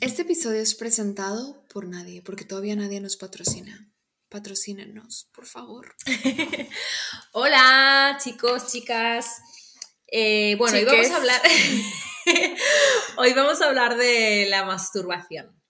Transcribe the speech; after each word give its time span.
Este 0.00 0.22
episodio 0.22 0.60
es 0.60 0.74
presentado 0.74 1.62
por 1.68 1.86
nadie, 1.86 2.22
porque 2.22 2.44
todavía 2.44 2.74
nadie 2.76 3.00
nos 3.00 3.16
patrocina. 3.16 3.90
Patrocínenos, 4.30 5.28
por 5.34 5.46
favor. 5.46 5.94
Hola, 7.32 8.18
chicos, 8.22 8.72
chicas. 8.72 9.42
Eh, 10.06 10.56
bueno, 10.56 10.78
hoy 10.78 10.84
vamos 10.84 11.10
a 11.10 11.16
hablar. 11.16 11.42
hoy 13.18 13.32
vamos 13.34 13.60
a 13.60 13.66
hablar 13.66 13.96
de 13.96 14.46
la 14.48 14.64
masturbación. 14.64 15.60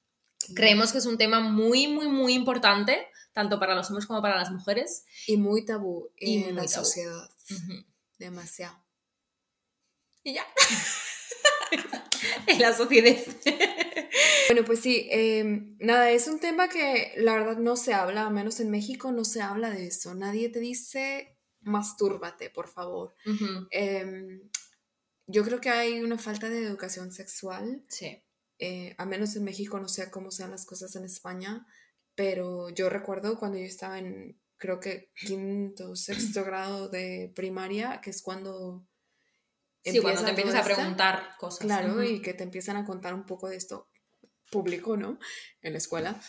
Creemos 0.54 0.92
que 0.92 0.98
es 0.98 1.06
un 1.06 1.18
tema 1.18 1.40
muy, 1.40 1.88
muy, 1.88 2.06
muy 2.06 2.34
importante, 2.34 3.08
tanto 3.32 3.58
para 3.58 3.74
los 3.74 3.88
hombres 3.88 4.06
como 4.06 4.22
para 4.22 4.36
las 4.36 4.50
mujeres. 4.50 5.04
Y 5.26 5.38
muy 5.38 5.64
tabú 5.64 6.10
Y 6.18 6.36
en 6.36 6.42
muy 6.42 6.52
la 6.52 6.66
tabú. 6.66 6.84
sociedad. 6.84 7.30
Demasiado. 8.18 8.78
Y 10.22 10.34
ya. 10.34 10.46
en 12.46 12.58
la 12.60 12.72
sociedad. 12.72 13.16
Bueno, 14.48 14.64
pues 14.66 14.80
sí, 14.80 15.08
eh, 15.10 15.42
nada, 15.78 16.10
es 16.10 16.28
un 16.28 16.38
tema 16.38 16.68
que 16.68 17.12
la 17.16 17.34
verdad 17.34 17.56
no 17.56 17.76
se 17.76 17.94
habla, 17.94 18.26
al 18.26 18.34
menos 18.34 18.60
en 18.60 18.70
México 18.70 19.10
no 19.10 19.24
se 19.24 19.40
habla 19.40 19.70
de 19.70 19.86
eso. 19.86 20.14
Nadie 20.14 20.50
te 20.50 20.60
dice, 20.60 21.38
mastúrbate, 21.62 22.50
por 22.50 22.68
favor. 22.68 23.14
Eh, 23.70 24.40
yo 25.26 25.44
creo 25.44 25.60
que 25.60 25.70
hay 25.70 26.00
una 26.00 26.18
falta 26.18 26.48
de 26.50 26.58
educación 26.64 27.10
sexual. 27.10 27.82
Sí. 27.88 28.22
eh, 28.58 28.94
a 28.98 29.06
menos 29.06 29.34
en 29.36 29.44
México, 29.44 29.80
no 29.80 29.88
sé 29.88 30.10
cómo 30.10 30.30
sean 30.30 30.50
las 30.50 30.66
cosas 30.66 30.94
en 30.96 31.04
España, 31.04 31.66
pero 32.14 32.68
yo 32.70 32.88
recuerdo 32.90 33.38
cuando 33.38 33.58
yo 33.58 33.64
estaba 33.64 33.98
en, 33.98 34.38
creo 34.58 34.78
que 34.78 35.10
quinto, 35.16 35.96
sexto 35.96 36.44
grado 36.44 36.88
de 36.88 37.32
primaria, 37.34 38.00
que 38.02 38.10
es 38.10 38.22
cuando... 38.22 38.86
Sí, 39.92 40.00
cuando 40.00 40.22
te 40.24 40.30
empieza 40.30 40.50
empiezas 40.50 40.70
a 40.70 40.74
preguntar 40.74 41.36
cosas. 41.38 41.60
Claro, 41.66 42.02
y 42.02 42.20
que 42.22 42.34
te 42.34 42.42
empiezan 42.42 42.76
a 42.76 42.84
contar 42.84 43.14
un 43.14 43.26
poco 43.26 43.48
de 43.48 43.56
esto 43.56 43.90
público, 44.50 44.96
¿no? 44.96 45.18
En 45.62 45.72
la 45.72 45.78
escuela. 45.78 46.20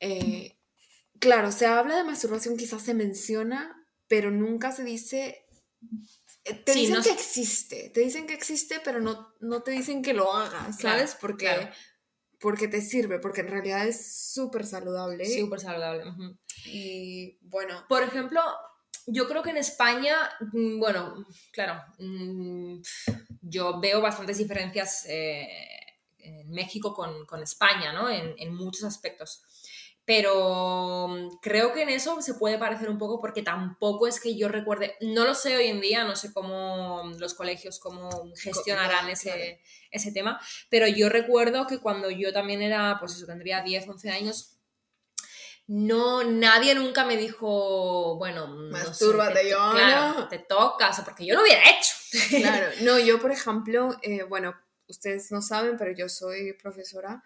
Eh, 0.00 0.56
claro, 1.18 1.50
se 1.52 1.66
habla 1.66 1.96
de 1.96 2.04
masturbación, 2.04 2.56
quizás 2.56 2.82
se 2.82 2.94
menciona, 2.94 3.86
pero 4.08 4.30
nunca 4.30 4.72
se 4.72 4.84
dice... 4.84 5.46
eh, 6.44 6.54
Te 6.54 6.72
Sí, 6.72 6.80
dicen 6.80 6.96
no 6.96 7.02
que 7.02 7.10
existe, 7.10 7.90
te 7.92 8.00
dicen 8.00 8.26
que 8.26 8.34
existe, 8.34 8.80
pero 8.84 9.00
no, 9.00 9.34
no 9.40 9.62
te 9.62 9.70
dicen 9.72 10.02
que 10.02 10.12
lo 10.14 10.32
hagas, 10.32 10.76
Claro, 10.78 10.98
¿sabes? 10.98 11.16
porque, 11.20 11.46
claro. 11.46 11.70
porque 12.38 12.68
te 12.68 12.80
sirve, 12.80 13.18
porque 13.18 13.40
en 13.42 13.48
realidad 13.48 13.86
es 13.86 14.30
súper 14.32 14.66
saludable. 14.66 15.24
Súper 15.26 15.60
saludable. 15.60 16.08
ujú. 16.10 16.38
Y 16.66 17.38
bueno, 17.42 17.84
Por 17.88 18.02
ejemplo, 18.02 18.40
yo 19.06 19.28
creo 19.28 19.42
que 19.42 19.50
en 19.50 19.56
España, 19.56 20.16
mm, 20.52 20.78
bueno, 20.78 21.26
claro, 21.52 21.82
mm, 21.98 22.80
yo 23.42 23.80
veo 23.80 24.00
bastantes 24.00 24.38
diferencias 24.38 25.06
eh, 25.08 25.48
en 26.18 26.50
México 26.50 26.94
con, 26.94 27.26
con 27.26 27.42
España, 27.42 27.92
¿no? 27.92 28.10
En, 28.10 28.34
en 28.38 28.54
muchos 28.54 28.84
aspectos. 28.84 29.42
Pero 30.04 31.08
mm, 31.08 31.38
creo 31.40 31.72
que 31.72 31.82
en 31.82 31.88
eso 31.88 32.20
se 32.20 32.34
puede 32.34 32.58
parecer 32.58 32.90
un 32.90 32.98
poco 32.98 33.20
porque 33.20 33.42
tampoco 33.42 34.06
es 34.06 34.20
que 34.20 34.36
yo 34.36 34.48
recuerde, 34.48 34.96
no 35.00 35.24
lo 35.24 35.34
sé 35.34 35.56
hoy 35.56 35.66
en 35.66 35.80
día, 35.80 36.04
no 36.04 36.16
sé 36.16 36.32
cómo 36.32 37.02
los 37.18 37.34
colegios, 37.34 37.78
cómo 37.78 38.32
gestionarán 38.36 39.08
ese, 39.08 39.30
claro. 39.30 39.58
ese 39.90 40.12
tema, 40.12 40.40
pero 40.68 40.86
yo 40.88 41.08
recuerdo 41.08 41.66
que 41.66 41.78
cuando 41.78 42.10
yo 42.10 42.32
también 42.32 42.62
era, 42.62 42.96
pues 42.98 43.14
eso, 43.16 43.26
tendría 43.26 43.62
10, 43.62 43.88
11 43.88 44.10
años, 44.10 44.59
no, 45.72 46.24
nadie 46.24 46.74
nunca 46.74 47.04
me 47.04 47.16
dijo, 47.16 48.16
bueno, 48.16 48.48
no 48.48 48.76
sé, 48.76 48.84
Mastúrbate, 48.88 49.40
te- 49.42 49.52
Joana. 49.52 49.72
Claro, 49.72 50.28
te 50.28 50.38
tocas, 50.40 50.98
o 50.98 51.04
porque 51.04 51.24
yo 51.24 51.36
lo 51.36 51.42
hubiera 51.42 51.62
hecho. 51.70 51.94
Claro, 52.38 52.66
no, 52.82 52.98
yo 52.98 53.20
por 53.20 53.30
ejemplo, 53.30 53.96
eh, 54.02 54.24
bueno, 54.24 54.54
ustedes 54.88 55.30
no 55.30 55.40
saben, 55.42 55.76
pero 55.78 55.92
yo 55.92 56.08
soy 56.08 56.54
profesora 56.54 57.22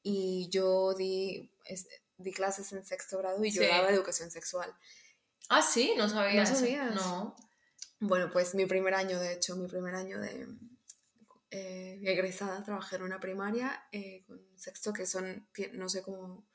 y 0.00 0.48
yo 0.48 0.94
di, 0.94 1.50
es- 1.64 1.88
di 2.16 2.32
clases 2.32 2.72
en 2.72 2.84
sexto 2.84 3.18
grado 3.18 3.42
y 3.44 3.50
yo 3.50 3.62
daba 3.66 3.90
educación 3.90 4.30
sexual. 4.30 4.72
Ah, 5.48 5.62
sí, 5.62 5.94
no 5.96 6.08
sabía. 6.08 6.44
¿No 6.44 6.46
sabías? 6.54 6.94
No. 6.94 7.34
Bueno, 7.98 8.30
pues 8.30 8.54
mi 8.54 8.66
primer 8.66 8.94
año, 8.94 9.18
de 9.18 9.32
hecho, 9.32 9.56
mi 9.56 9.66
primer 9.66 9.96
año 9.96 10.20
de 10.20 10.46
eh, 11.50 11.98
egresada, 12.04 12.62
trabajé 12.62 12.94
en 12.96 13.02
una 13.02 13.18
primaria 13.18 13.82
eh, 13.90 14.22
con 14.26 14.40
sexto, 14.56 14.92
que 14.92 15.04
son, 15.06 15.48
no 15.72 15.88
sé 15.88 16.02
cómo 16.02 16.46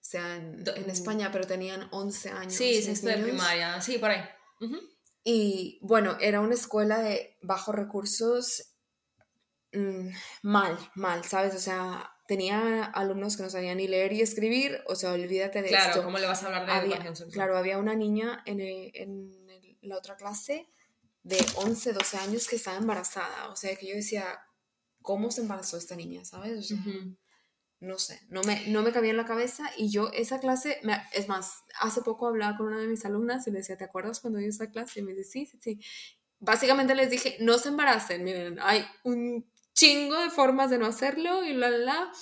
sean 0.00 0.62
Do- 0.64 0.74
en 0.76 0.88
España, 0.90 1.30
pero 1.32 1.46
tenían 1.46 1.88
11 1.90 2.30
años. 2.30 2.54
Sí, 2.54 2.82
sexto 2.82 3.08
de 3.08 3.18
primaria, 3.18 3.80
sí, 3.80 3.98
por 3.98 4.10
ahí. 4.10 4.22
Ujú. 4.60 4.78
Y 5.24 5.78
bueno, 5.82 6.16
era 6.20 6.40
una 6.40 6.54
escuela 6.54 6.98
de 7.00 7.36
bajos 7.42 7.74
recursos, 7.74 8.74
mm, 9.72 10.08
mal, 10.42 10.78
mal, 10.94 11.24
¿sabes? 11.24 11.54
O 11.54 11.58
sea, 11.58 12.10
tenía 12.26 12.84
alumnos 12.84 13.36
que 13.36 13.42
no 13.42 13.50
sabían 13.50 13.76
ni 13.78 13.88
leer 13.88 14.12
y 14.12 14.22
escribir, 14.22 14.80
o 14.86 14.94
sea, 14.94 15.12
olvídate 15.12 15.62
de 15.62 15.68
Claro, 15.68 15.90
esto. 15.90 16.02
¿cómo 16.04 16.18
le 16.18 16.26
vas 16.26 16.42
a 16.42 16.46
hablar 16.46 16.66
de 16.66 16.72
Había- 16.72 16.88
educación 16.96 17.16
sexual? 17.16 17.32
claro, 17.34 17.58
había 17.58 17.78
una 17.78 17.94
niña 17.94 18.42
en, 18.46 18.60
el- 18.60 18.90
en 18.94 19.48
el- 19.50 19.78
la 19.82 19.96
otra 19.96 20.16
clase 20.16 20.68
de 21.22 21.38
11, 21.56 21.92
12 21.92 22.16
años 22.16 22.48
que 22.48 22.56
estaba 22.56 22.76
embarazada, 22.78 23.50
o 23.50 23.56
sea, 23.56 23.74
que 23.76 23.86
yo 23.88 23.94
decía, 23.94 24.38
¿cómo 25.02 25.30
se 25.30 25.42
embarazó 25.42 25.76
esta 25.76 25.96
niña, 25.96 26.24
¿sabes? 26.24 26.58
O 26.58 26.62
sea, 26.62 26.76
Ujú. 26.78 27.16
No 27.80 27.98
sé, 27.98 28.20
no 28.28 28.42
me, 28.42 28.66
no 28.68 28.82
me 28.82 28.92
cabía 28.92 29.10
en 29.12 29.16
la 29.16 29.24
cabeza 29.24 29.70
y 29.76 29.90
yo 29.90 30.10
esa 30.12 30.40
clase, 30.40 30.80
me- 30.82 31.00
es 31.12 31.28
más, 31.28 31.62
hace 31.80 32.02
poco 32.02 32.26
hablaba 32.26 32.56
con 32.56 32.66
una 32.66 32.78
de 32.80 32.88
mis 32.88 33.04
alumnas 33.04 33.46
y 33.46 33.50
le 33.52 33.58
decía, 33.58 33.76
¿te 33.76 33.84
acuerdas 33.84 34.20
cuando 34.20 34.38
dio 34.40 34.48
esa 34.48 34.70
clase? 34.70 35.00
Y 35.00 35.02
me 35.04 35.12
dice, 35.12 35.30
sí, 35.30 35.46
sí, 35.46 35.58
sí. 35.60 35.80
Básicamente 36.40 36.94
les 36.94 37.10
dije, 37.10 37.36
no 37.40 37.58
se 37.58 37.68
embaracen, 37.68 38.24
miren, 38.24 38.58
hay 38.60 38.84
un 39.04 39.48
chingo 39.74 40.18
de 40.20 40.30
formas 40.30 40.70
de 40.70 40.78
no 40.78 40.86
hacerlo 40.86 41.44
y 41.44 41.52
la, 41.52 41.70
la, 41.70 41.78
la. 41.78 42.12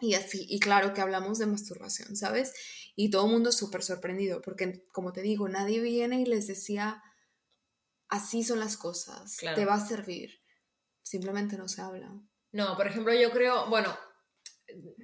Y 0.00 0.14
así, 0.14 0.46
y 0.48 0.58
claro 0.60 0.94
que 0.94 1.00
hablamos 1.02 1.38
de 1.38 1.46
masturbación, 1.46 2.16
¿sabes? 2.16 2.52
Y 2.96 3.10
todo 3.10 3.26
el 3.26 3.32
mundo 3.32 3.52
súper 3.52 3.82
sorprendido, 3.82 4.40
porque 4.40 4.84
como 4.92 5.12
te 5.12 5.20
digo, 5.22 5.48
nadie 5.48 5.80
viene 5.80 6.20
y 6.20 6.24
les 6.26 6.46
decía, 6.46 7.02
así 8.08 8.42
son 8.42 8.60
las 8.60 8.76
cosas, 8.76 9.36
Claro. 9.36 9.56
te 9.56 9.64
va 9.64 9.74
a 9.74 9.86
servir. 9.86 10.40
Simplemente 11.02 11.56
no 11.56 11.68
se 11.68 11.80
habla. 11.82 12.12
No, 12.52 12.76
por 12.76 12.86
ejemplo, 12.86 13.12
yo 13.14 13.30
creo, 13.30 13.68
bueno, 13.68 13.96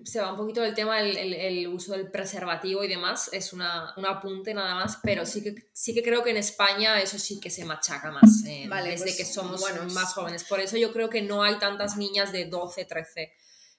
se 0.05 0.21
va 0.21 0.31
un 0.33 0.37
poquito 0.37 0.61
del 0.61 0.75
tema 0.75 1.01
el, 1.01 1.17
el- 1.17 1.35
el 1.35 1.67
uso 1.69 1.93
del 1.93 2.11
preservativo 2.11 2.85
y 2.85 2.89
demás, 2.89 3.29
es 3.33 3.53
una, 3.53 3.93
un 3.97 4.07
apunte 4.07 4.55
nada 4.55 4.75
más, 4.75 4.99
pero 5.03 5.27
sí 5.27 5.43
que, 5.43 5.55
sí 5.73 5.95
que 5.95 6.03
creo 6.03 6.23
que 6.23 6.31
en 6.31 6.37
España 6.37 7.01
eso 7.01 7.19
sí 7.19 7.41
que 7.41 7.51
se 7.51 7.65
machaca 7.65 8.11
más 8.11 8.45
eh, 8.47 8.67
Vale, 8.69 8.91
desde 8.91 9.07
pues, 9.07 9.17
que 9.17 9.25
somos 9.25 9.61
bueno, 9.61 9.85
más 9.93 10.15
jóvenes. 10.15 10.45
Por 10.45 10.61
eso 10.61 10.77
yo 10.77 10.93
creo 10.93 11.11
que 11.11 11.23
no 11.23 11.43
hay 11.43 11.59
tantas 11.59 11.97
niñas 11.97 12.31
de 12.33 12.45
12, 12.47 12.85
13, 12.85 13.33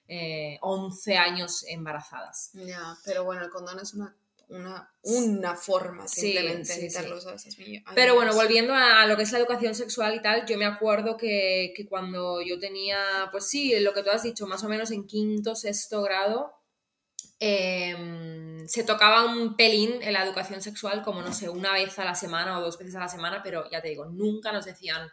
eh, 0.08 0.58
11 0.62 1.16
años 1.16 1.64
embarazadas. 1.68 2.50
Ya, 2.54 2.96
pero 3.04 3.24
bueno, 3.24 3.44
el 3.44 3.50
condón 3.50 3.78
es 3.80 3.94
una, 3.94 4.14
una, 4.48 4.90
una 5.02 5.54
forma 5.56 6.08
Sí, 6.08 6.20
simplemente 6.22 6.64
sí, 6.66 6.74
sí. 6.74 6.80
evitarlos 6.86 7.26
a 7.26 7.34
esas 7.34 7.58
niñas. 7.58 7.84
Pero 7.94 8.14
bueno, 8.14 8.34
volviendo 8.34 8.74
a, 8.74 9.02
a 9.02 9.06
lo 9.06 9.16
que 9.16 9.22
es 9.24 9.32
la 9.32 9.38
educación 9.38 9.74
sexual 9.74 10.14
y 10.14 10.22
tal, 10.22 10.46
yo 10.46 10.56
me 10.58 10.64
acuerdo 10.66 11.16
que, 11.16 11.72
que 11.76 11.86
cuando 11.86 12.40
yo 12.42 12.58
tenía, 12.58 12.98
pues 13.30 13.46
sí, 13.48 13.78
lo 13.80 13.92
que 13.92 14.02
tú 14.02 14.10
has 14.10 14.22
dicho, 14.22 14.46
más 14.46 14.64
o 14.64 14.68
menos 14.68 14.90
en 14.90 15.06
quinto, 15.06 15.54
sexto 15.54 16.02
grado, 16.02 16.52
em, 17.40 18.66
se 18.68 18.82
tocaba 18.84 19.24
un 19.24 19.56
pelín 19.56 20.02
en 20.02 20.12
la 20.12 20.24
educación 20.24 20.60
sexual, 20.60 21.02
como 21.02 21.22
no 21.22 21.32
sé, 21.32 21.48
una 21.48 21.72
vez 21.72 21.98
a 21.98 22.04
la 22.04 22.14
semana 22.14 22.58
o 22.58 22.62
dos 22.62 22.78
veces 22.78 22.94
a 22.96 23.00
la 23.00 23.08
semana, 23.08 23.42
pero 23.42 23.68
ya 23.70 23.80
te 23.80 23.88
digo, 23.88 24.06
nunca 24.06 24.50
nos 24.52 24.64
decían, 24.64 25.08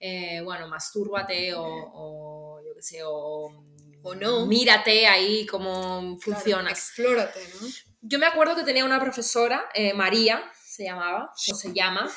eh, 0.00 0.40
bueno, 0.42 0.68
mastúrbate 0.68 1.54
o, 1.54 1.62
o 1.64 2.60
yo 2.64 2.74
qué 2.74 2.82
sé, 2.82 3.00
o, 3.04 3.64
O 4.02 4.14
no. 4.14 4.46
mírate 4.46 5.06
ahí 5.06 5.44
cómo 5.46 6.16
Claro, 6.20 6.20
funciona. 6.20 6.70
Explórate, 6.70 7.40
¿no? 7.60 7.66
Yo 8.08 8.18
me 8.20 8.26
acuerdo 8.26 8.54
que 8.54 8.62
tenía 8.62 8.84
una 8.84 9.00
profesora, 9.00 9.64
eh, 9.74 9.92
María 9.92 10.42
se 10.54 10.84
llamaba, 10.84 11.32
o 11.32 11.54
se 11.54 11.72
llama, 11.72 12.08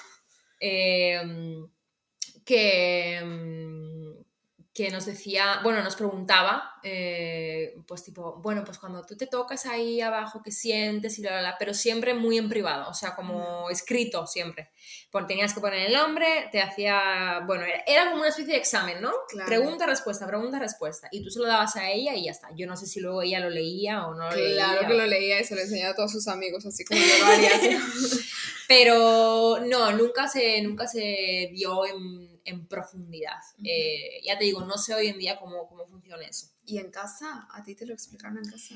eh, 0.60 1.20
que, 2.46 3.20
mm, 3.24 3.99
que 4.80 4.90
nos 4.92 5.06
decía, 5.06 5.60
bueno, 5.62 5.84
nos 5.84 5.98
preguntaba, 5.98 6.80
eh, 6.84 7.76
pues 7.86 8.02
tipo, 8.02 8.40
bueno, 8.42 8.64
pues 8.64 8.78
cuando 8.78 9.06
tú 9.06 9.18
te 9.18 9.28
tocas 9.28 9.66
ahí 9.66 10.00
abajo, 10.00 10.42
¿qué 10.42 10.54
sientes? 10.54 11.20
Y 11.20 11.22
la, 11.22 11.32
la, 11.32 11.42
la, 11.42 11.58
pero 11.60 11.74
siempre 11.74 12.14
muy 12.14 12.38
en 12.38 12.48
privado, 12.48 12.90
o 12.90 12.94
sea, 12.94 13.14
como 13.14 13.70
escrito 13.70 14.26
siempre. 14.26 14.72
Pues 15.12 15.28
tenías 15.28 15.54
que 15.54 15.60
poner 15.60 15.88
el 15.88 15.94
nombre, 15.94 16.48
te 16.54 16.62
hacía, 16.62 17.44
bueno, 17.46 17.66
era, 17.66 17.84
era 17.86 18.06
como 18.06 18.22
una 18.22 18.30
especie 18.30 18.54
de 18.54 18.60
examen, 18.60 19.02
¿no? 19.02 19.12
Claro. 19.28 19.50
Pregunta, 19.50 19.86
respuesta, 19.86 20.26
pregunta, 20.26 20.60
respuesta. 20.60 21.10
Y 21.12 21.26
tú 21.26 21.30
se 21.30 21.40
lo 21.40 21.48
dabas 21.48 21.76
a 21.76 21.92
ella 21.92 22.16
y 22.16 22.24
ya 22.24 22.32
está. 22.32 22.48
Yo 22.56 22.66
no 22.66 22.78
sé 22.78 22.86
si 22.86 23.02
luego 23.02 23.22
ella 23.22 23.42
lo 23.42 23.50
leía 23.50 24.08
o 24.08 24.16
no 24.16 24.30
lo 24.30 24.36
leía. 24.38 24.64
Claro 24.64 24.88
que 24.88 24.94
lo 24.94 25.06
leía 25.08 25.42
y 25.42 25.44
se 25.44 25.56
lo 25.56 25.62
enseñaba 25.64 25.92
a 25.92 25.96
todos 25.96 26.14
sus 26.14 26.30
amigos, 26.30 26.66
así 26.66 26.86
como 26.86 27.02
yo 27.02 27.18
lo 27.20 27.26
haría. 27.26 27.82
Pero 28.70 29.60
no, 29.66 29.92
nunca 29.92 30.28
se, 30.28 30.62
nunca 30.62 30.88
se 30.88 31.50
dio 31.52 31.86
en, 31.86 32.39
en 32.50 32.68
profundidad. 32.68 33.40
Eh, 33.64 34.22
ya 34.24 34.38
te 34.38 34.46
digo, 34.46 34.62
no 34.62 34.78
sé 34.78 34.94
hoy 34.94 35.08
en 35.08 35.18
día 35.18 35.40
cómo, 35.40 35.68
cómo 35.68 35.86
funciona 35.86 36.26
eso. 36.26 36.48
¿Y 36.66 36.78
en 36.78 36.92
casa? 36.92 37.48
¿A 37.52 37.64
ti 37.64 37.76
te 37.76 37.86
lo 37.86 37.94
explicaron 37.94 38.38
en 38.38 38.50
casa? 38.50 38.76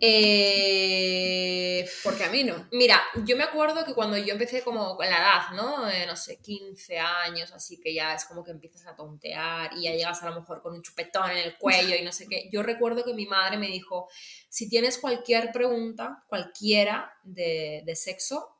Eh, 0.00 1.88
Porque 2.04 2.24
a 2.24 2.30
mí 2.30 2.44
no. 2.44 2.68
Mira, 2.72 3.00
yo 3.24 3.36
me 3.36 3.44
acuerdo 3.44 3.84
que 3.84 3.94
cuando 3.94 4.16
yo 4.16 4.32
empecé 4.32 4.62
como 4.62 4.96
con 4.96 5.06
la 5.06 5.18
edad, 5.18 5.50
¿no? 5.56 5.88
Eh, 5.90 6.06
no 6.06 6.14
sé, 6.14 6.38
15 6.40 6.98
años, 6.98 7.52
así 7.52 7.80
que 7.80 7.92
ya 7.92 8.14
es 8.14 8.24
como 8.24 8.44
que 8.44 8.52
empiezas 8.52 8.86
a 8.86 8.94
tontear 8.94 9.72
y 9.76 9.82
ya 9.84 9.92
llegas 9.92 10.22
a 10.22 10.30
lo 10.30 10.40
mejor 10.40 10.62
con 10.62 10.74
un 10.74 10.82
chupetón 10.82 11.30
en 11.32 11.38
el 11.38 11.58
cuello 11.58 11.96
y 11.96 12.02
no 12.02 12.12
sé 12.12 12.28
qué. 12.28 12.48
Yo 12.52 12.62
recuerdo 12.62 13.04
que 13.04 13.14
mi 13.14 13.26
madre 13.26 13.56
me 13.56 13.68
dijo, 13.68 14.08
si 14.48 14.68
tienes 14.68 14.98
cualquier 14.98 15.50
pregunta, 15.50 16.24
cualquiera 16.28 17.12
de, 17.24 17.82
de 17.84 17.96
sexo, 17.96 18.57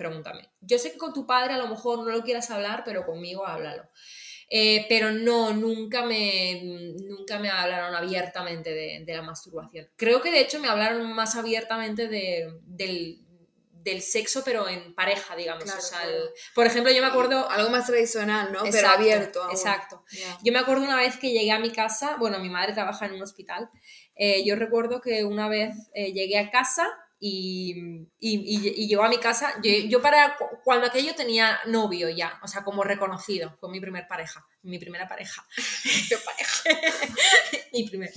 pregúntame. 0.00 0.48
Yo 0.62 0.78
sé 0.78 0.92
que 0.92 0.96
con 0.98 1.12
tu 1.12 1.26
padre 1.26 1.52
a 1.52 1.58
lo 1.58 1.68
mejor 1.68 1.98
no 1.98 2.10
lo 2.10 2.22
quieras 2.22 2.50
hablar, 2.50 2.84
pero 2.86 3.04
conmigo 3.04 3.46
háblalo. 3.46 3.82
Eh, 4.48 4.86
pero 4.88 5.12
no, 5.12 5.52
nunca 5.52 6.02
me, 6.06 6.62
nunca 7.02 7.38
me 7.38 7.50
hablaron 7.50 7.94
abiertamente 7.94 8.70
de, 8.70 9.02
de, 9.04 9.14
la 9.14 9.20
masturbación. 9.20 9.88
Creo 9.96 10.22
que 10.22 10.30
de 10.30 10.40
hecho 10.40 10.58
me 10.58 10.68
hablaron 10.68 11.12
más 11.12 11.36
abiertamente 11.36 12.08
de, 12.08 12.50
del, 12.62 13.18
del 13.72 14.00
sexo, 14.00 14.42
pero 14.42 14.68
en 14.68 14.94
pareja, 14.94 15.36
digamos. 15.36 15.64
Claro, 15.64 15.78
o 15.78 15.82
sea, 15.82 16.00
claro. 16.00 16.16
el- 16.16 16.30
por 16.54 16.66
ejemplo, 16.66 16.90
yo 16.90 17.02
me 17.02 17.08
acuerdo... 17.08 17.48
Algo 17.50 17.68
más 17.68 17.86
tradicional, 17.86 18.50
¿no? 18.52 18.62
Pero 18.72 18.88
abierto. 18.88 19.42
aún. 19.42 19.52
Exacto. 19.52 20.02
Yo 20.42 20.50
me 20.52 20.58
acuerdo 20.58 20.82
una 20.84 20.96
vez 20.96 21.18
que 21.18 21.30
llegué 21.30 21.52
a 21.52 21.58
mi 21.58 21.72
casa, 21.72 22.16
bueno, 22.18 22.38
mi 22.38 22.48
madre 22.48 22.72
trabaja 22.72 23.04
en 23.04 23.12
un 23.12 23.22
hospital, 23.22 23.68
eh, 24.16 24.42
yo 24.46 24.56
recuerdo 24.56 25.02
que 25.02 25.24
una 25.24 25.46
vez 25.48 25.74
eh, 25.94 26.12
llegué 26.14 26.38
a 26.38 26.50
casa 26.50 26.88
y, 27.22 27.74
y, 28.18 28.38
y- 28.38 28.84
y 28.84 28.88
llegó 28.88 29.02
a 29.04 29.08
mi 29.10 29.18
casa, 29.18 29.52
yo, 29.62 29.70
yo 29.88 30.00
para 30.00 30.36
cu- 30.38 30.46
cuando 30.64 30.86
aquello 30.86 31.14
tenía 31.14 31.58
novio 31.66 32.08
ya, 32.08 32.40
o 32.42 32.48
sea, 32.48 32.64
como 32.64 32.82
reconocido, 32.82 33.54
fue 33.60 33.68
mi 33.70 33.78
primer 33.80 34.08
pareja, 34.08 34.42
mi 34.62 34.78
primera 34.78 35.06
pareja. 35.06 35.46
Mi 37.72 37.88
primer. 37.88 38.10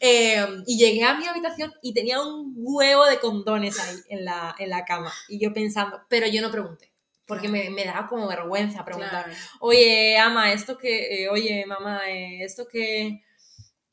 Eh, 0.00 0.44
y 0.66 0.78
llegué 0.78 1.04
a 1.04 1.14
mi 1.14 1.26
habitación 1.26 1.72
y 1.82 1.92
tenía 1.94 2.20
un 2.20 2.52
huevo 2.56 3.04
de 3.06 3.18
condones 3.20 3.78
ahí 3.78 3.96
en 4.08 4.24
la, 4.24 4.54
en 4.58 4.70
la 4.70 4.84
cama. 4.84 5.12
Y 5.28 5.38
yo 5.38 5.52
pensando, 5.52 6.00
pero 6.08 6.26
yo 6.26 6.42
no 6.42 6.50
pregunté. 6.50 6.90
Porque 7.26 7.48
me, 7.48 7.70
me 7.70 7.86
daba 7.86 8.06
como 8.06 8.28
vergüenza 8.28 8.84
preguntar 8.84 9.24
Claro. 9.24 9.38
oye, 9.60 10.18
ama, 10.18 10.52
esto 10.52 10.76
que, 10.76 11.22
eh, 11.24 11.28
oye, 11.30 11.64
mamá, 11.66 12.02
eh, 12.10 12.44
esto 12.44 12.66
que, 12.70 13.22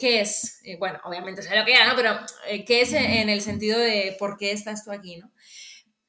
¿qué 0.02 0.20
es? 0.22 0.60
Eh, 0.64 0.78
bueno, 0.80 1.00
obviamente 1.04 1.44
sé 1.44 1.56
lo 1.56 1.64
que 1.64 1.74
era, 1.76 1.88
¿no? 1.88 1.96
Pero, 1.96 2.20
eh, 2.48 2.66
¿qué 2.66 2.82
es 2.82 2.92
en 2.94 3.30
el 3.30 3.40
sentido 3.42 3.78
de 3.80 4.16
por 4.18 4.36
qué 4.36 4.52
estás 4.52 4.84
tú 4.84 4.92
aquí, 4.92 5.18
no? 5.18 5.32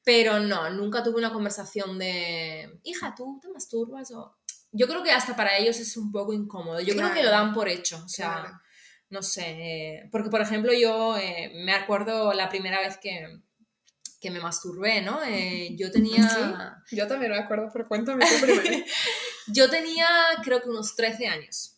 Pero 0.03 0.39
no, 0.39 0.69
nunca 0.71 1.03
tuve 1.03 1.17
una 1.19 1.31
conversación 1.31 1.99
de, 1.99 2.79
hija, 2.83 3.13
¿tú 3.15 3.39
te 3.39 3.49
masturbas? 3.49 4.11
O... 4.11 4.35
Yo 4.71 4.87
creo 4.87 5.03
que 5.03 5.11
hasta 5.11 5.35
para 5.35 5.57
ellos 5.57 5.77
es 5.79 5.95
un 5.95 6.11
poco 6.11 6.33
incómodo. 6.33 6.79
Yo 6.81 6.95
creo 6.95 7.13
que 7.13 7.21
lo 7.23 7.29
dan 7.29 7.53
por 7.53 7.69
hecho, 7.69 8.01
o 8.03 8.09
sea, 8.09 8.31
Claro. 8.41 8.59
no 9.09 9.21
sé. 9.21 9.43
eh, 9.47 10.09
porque, 10.11 10.29
por 10.31 10.41
ejemplo, 10.41 10.73
yo 10.73 11.15
eh, 11.17 11.51
me 11.63 11.73
acuerdo 11.73 12.33
la 12.33 12.49
primera 12.49 12.79
vez 12.81 12.97
que, 12.97 13.27
que 14.19 14.31
me 14.31 14.39
masturbé, 14.39 15.01
¿no? 15.03 15.19
Yo 15.77 15.91
tenía... 15.91 16.27
¿Sí? 16.27 16.95
Yo 16.95 17.07
también 17.07 17.31
me 17.31 17.37
acuerdo, 17.37 17.69
pero 17.71 17.87
cuéntame 17.87 18.25
tú 18.25 18.41
primero. 18.41 18.85
Yo 19.47 19.69
tenía, 19.69 20.07
creo 20.43 20.61
que 20.61 20.69
unos 20.69 20.95
13 20.95 21.27
años. 21.27 21.72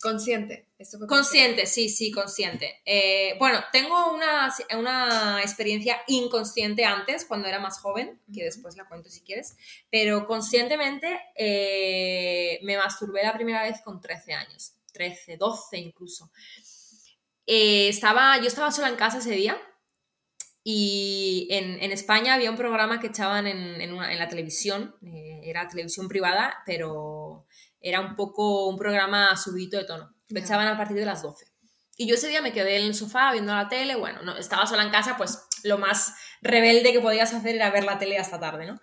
Consciente. 0.00 0.66
Esto 0.78 0.98
fue 0.98 1.06
Consciente, 1.06 1.66
sí, 1.66 1.88
sí, 1.88 2.10
consciente. 2.12 2.80
Eh, 2.84 3.34
bueno, 3.38 3.60
tengo 3.72 4.12
una, 4.12 4.54
una 4.76 5.40
experiencia 5.42 5.98
inconsciente 6.06 6.84
antes, 6.84 7.24
cuando 7.24 7.48
era 7.48 7.58
más 7.58 7.80
joven, 7.80 8.20
que 8.32 8.44
después 8.44 8.76
la 8.76 8.86
cuento 8.88 9.10
si 9.10 9.20
quieres, 9.22 9.56
pero 9.90 10.26
conscientemente 10.26 11.18
eh, 11.34 12.60
me 12.62 12.76
masturbé 12.76 13.22
la 13.22 13.34
primera 13.34 13.62
vez 13.62 13.80
con 13.82 14.00
13 14.00 14.32
años, 14.34 14.74
13, 14.92 15.36
12 15.36 15.78
incluso. 15.78 16.30
Eh, 17.46 17.88
estaba, 17.88 18.36
yo 18.38 18.46
estaba 18.46 18.70
sola 18.70 18.88
en 18.88 18.96
casa 18.96 19.18
ese 19.18 19.30
día 19.32 19.60
y 20.62 21.48
en, 21.50 21.82
en 21.82 21.92
España 21.92 22.34
había 22.34 22.50
un 22.50 22.56
programa 22.56 23.00
que 23.00 23.06
echaban 23.06 23.46
en, 23.46 23.80
en 23.80 23.92
una- 23.92 24.12
en 24.12 24.18
la 24.18 24.28
televisión, 24.28 24.94
era 25.42 25.66
televisión 25.68 26.08
privada, 26.08 26.62
pero 26.66 27.46
era 27.80 28.00
un 28.00 28.16
poco 28.16 28.68
un 28.68 28.76
programa 28.76 29.36
subidito 29.36 29.76
de 29.76 29.84
tono. 29.84 30.14
Lo 30.28 30.40
echaban 30.40 30.68
a 30.68 30.76
partir 30.76 30.96
de 30.96 31.06
las 31.06 31.22
12. 31.22 31.46
Y 31.96 32.06
yo 32.06 32.14
ese 32.14 32.28
día 32.28 32.42
me 32.42 32.52
quedé 32.52 32.78
en 32.78 32.86
el 32.86 32.94
sofá 32.94 33.32
viendo 33.32 33.54
la 33.54 33.68
tele, 33.68 33.96
bueno, 33.96 34.22
no, 34.22 34.36
estaba 34.36 34.66
sola 34.66 34.84
en 34.84 34.90
casa, 34.90 35.16
pues 35.16 35.40
lo 35.64 35.78
más 35.78 36.14
rebelde 36.40 36.92
que 36.92 37.00
podías 37.00 37.34
hacer 37.34 37.56
era 37.56 37.70
ver 37.70 37.84
la 37.84 37.98
tele 37.98 38.18
hasta 38.18 38.38
tarde, 38.38 38.66
¿no? 38.66 38.80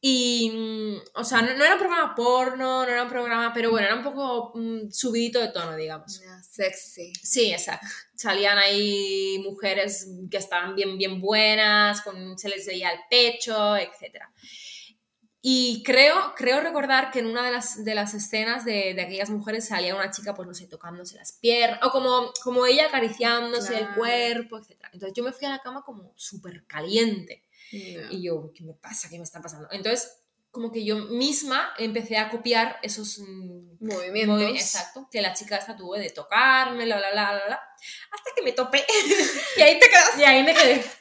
Y, 0.00 0.50
mm, 0.50 0.96
o 1.14 1.24
sea, 1.24 1.42
no, 1.42 1.54
no 1.54 1.64
era 1.64 1.74
un 1.74 1.80
programa 1.80 2.14
porno, 2.14 2.86
no 2.86 2.90
era 2.90 3.02
un 3.02 3.08
programa, 3.08 3.52
pero 3.52 3.70
bueno, 3.70 3.86
era 3.86 3.96
un 3.96 4.04
poco 4.04 4.52
mm, 4.54 4.90
subidito 4.90 5.40
de 5.40 5.48
tono, 5.48 5.76
digamos. 5.76 6.20
Ya, 6.20 6.42
Sexy. 6.42 7.12
Sí, 7.22 7.52
exacto. 7.52 7.86
Salían 8.14 8.56
ahí 8.56 9.42
mujeres 9.44 10.08
que 10.30 10.38
estaban 10.38 10.74
bien, 10.74 10.96
bien 10.96 11.20
buenas, 11.20 12.00
con, 12.00 12.38
se 12.38 12.48
les 12.48 12.64
veía 12.66 12.92
el 12.92 13.00
pecho, 13.10 13.76
etc. 13.76 14.24
Y 15.42 15.82
creo, 15.84 16.34
creo 16.36 16.60
recordar 16.60 17.10
que 17.10 17.20
en 17.20 17.26
una 17.26 17.42
de 17.44 17.50
las, 17.50 17.82
de 17.82 17.94
las 17.94 18.12
escenas 18.12 18.64
de, 18.66 18.92
de 18.94 19.00
aquellas 19.00 19.30
mujeres 19.30 19.66
salía 19.68 19.94
una 19.94 20.10
chica, 20.10 20.34
pues 20.34 20.46
no 20.46 20.52
sé, 20.52 20.66
tocándose 20.66 21.16
las 21.16 21.32
piernas, 21.32 21.80
o 21.82 21.90
como, 21.90 22.30
como 22.44 22.66
ella 22.66 22.86
acariciándose 22.86 23.74
el 23.74 23.80
Claro. 23.86 23.94
cuerpo, 23.96 24.58
etc. 24.58 24.76
Entonces 24.92 25.12
yo 25.16 25.24
me 25.24 25.32
fui 25.32 25.46
a 25.46 25.50
la 25.50 25.60
cama 25.60 25.82
como 25.82 26.12
súper 26.16 26.66
caliente. 26.66 27.42
Ya. 27.72 28.08
Y 28.10 28.22
yo, 28.22 28.52
¿qué 28.54 28.64
me 28.64 28.74
pasa? 28.74 29.08
¿Qué 29.08 29.16
me 29.16 29.24
está 29.24 29.40
pasando? 29.40 29.68
Entonces, 29.70 30.12
como 30.50 30.70
que 30.72 30.84
yo 30.84 30.96
misma 30.98 31.72
empecé 31.78 32.18
a 32.18 32.28
copiar 32.28 32.78
esos 32.82 33.20
mm, 33.20 33.76
Movimientos. 33.86 34.42
movi- 34.42 34.50
exacto, 34.56 35.08
que 35.10 35.22
la 35.22 35.32
chica 35.32 35.56
esta 35.56 35.74
tuvo 35.76 35.94
de 35.94 36.10
tocarme, 36.10 36.84
la, 36.84 36.98
la, 37.00 37.12
la, 37.14 37.32
la, 37.32 37.48
la, 37.48 37.54
hasta 38.12 38.30
que 38.36 38.42
me 38.42 38.52
topé. 38.52 38.84
y 39.56 39.60
ahí 39.62 39.78
te 39.78 39.88
quedaste. 39.88 40.20
Y 40.20 40.24
ahí 40.24 40.42
me 40.42 40.52
quedé. 40.52 40.84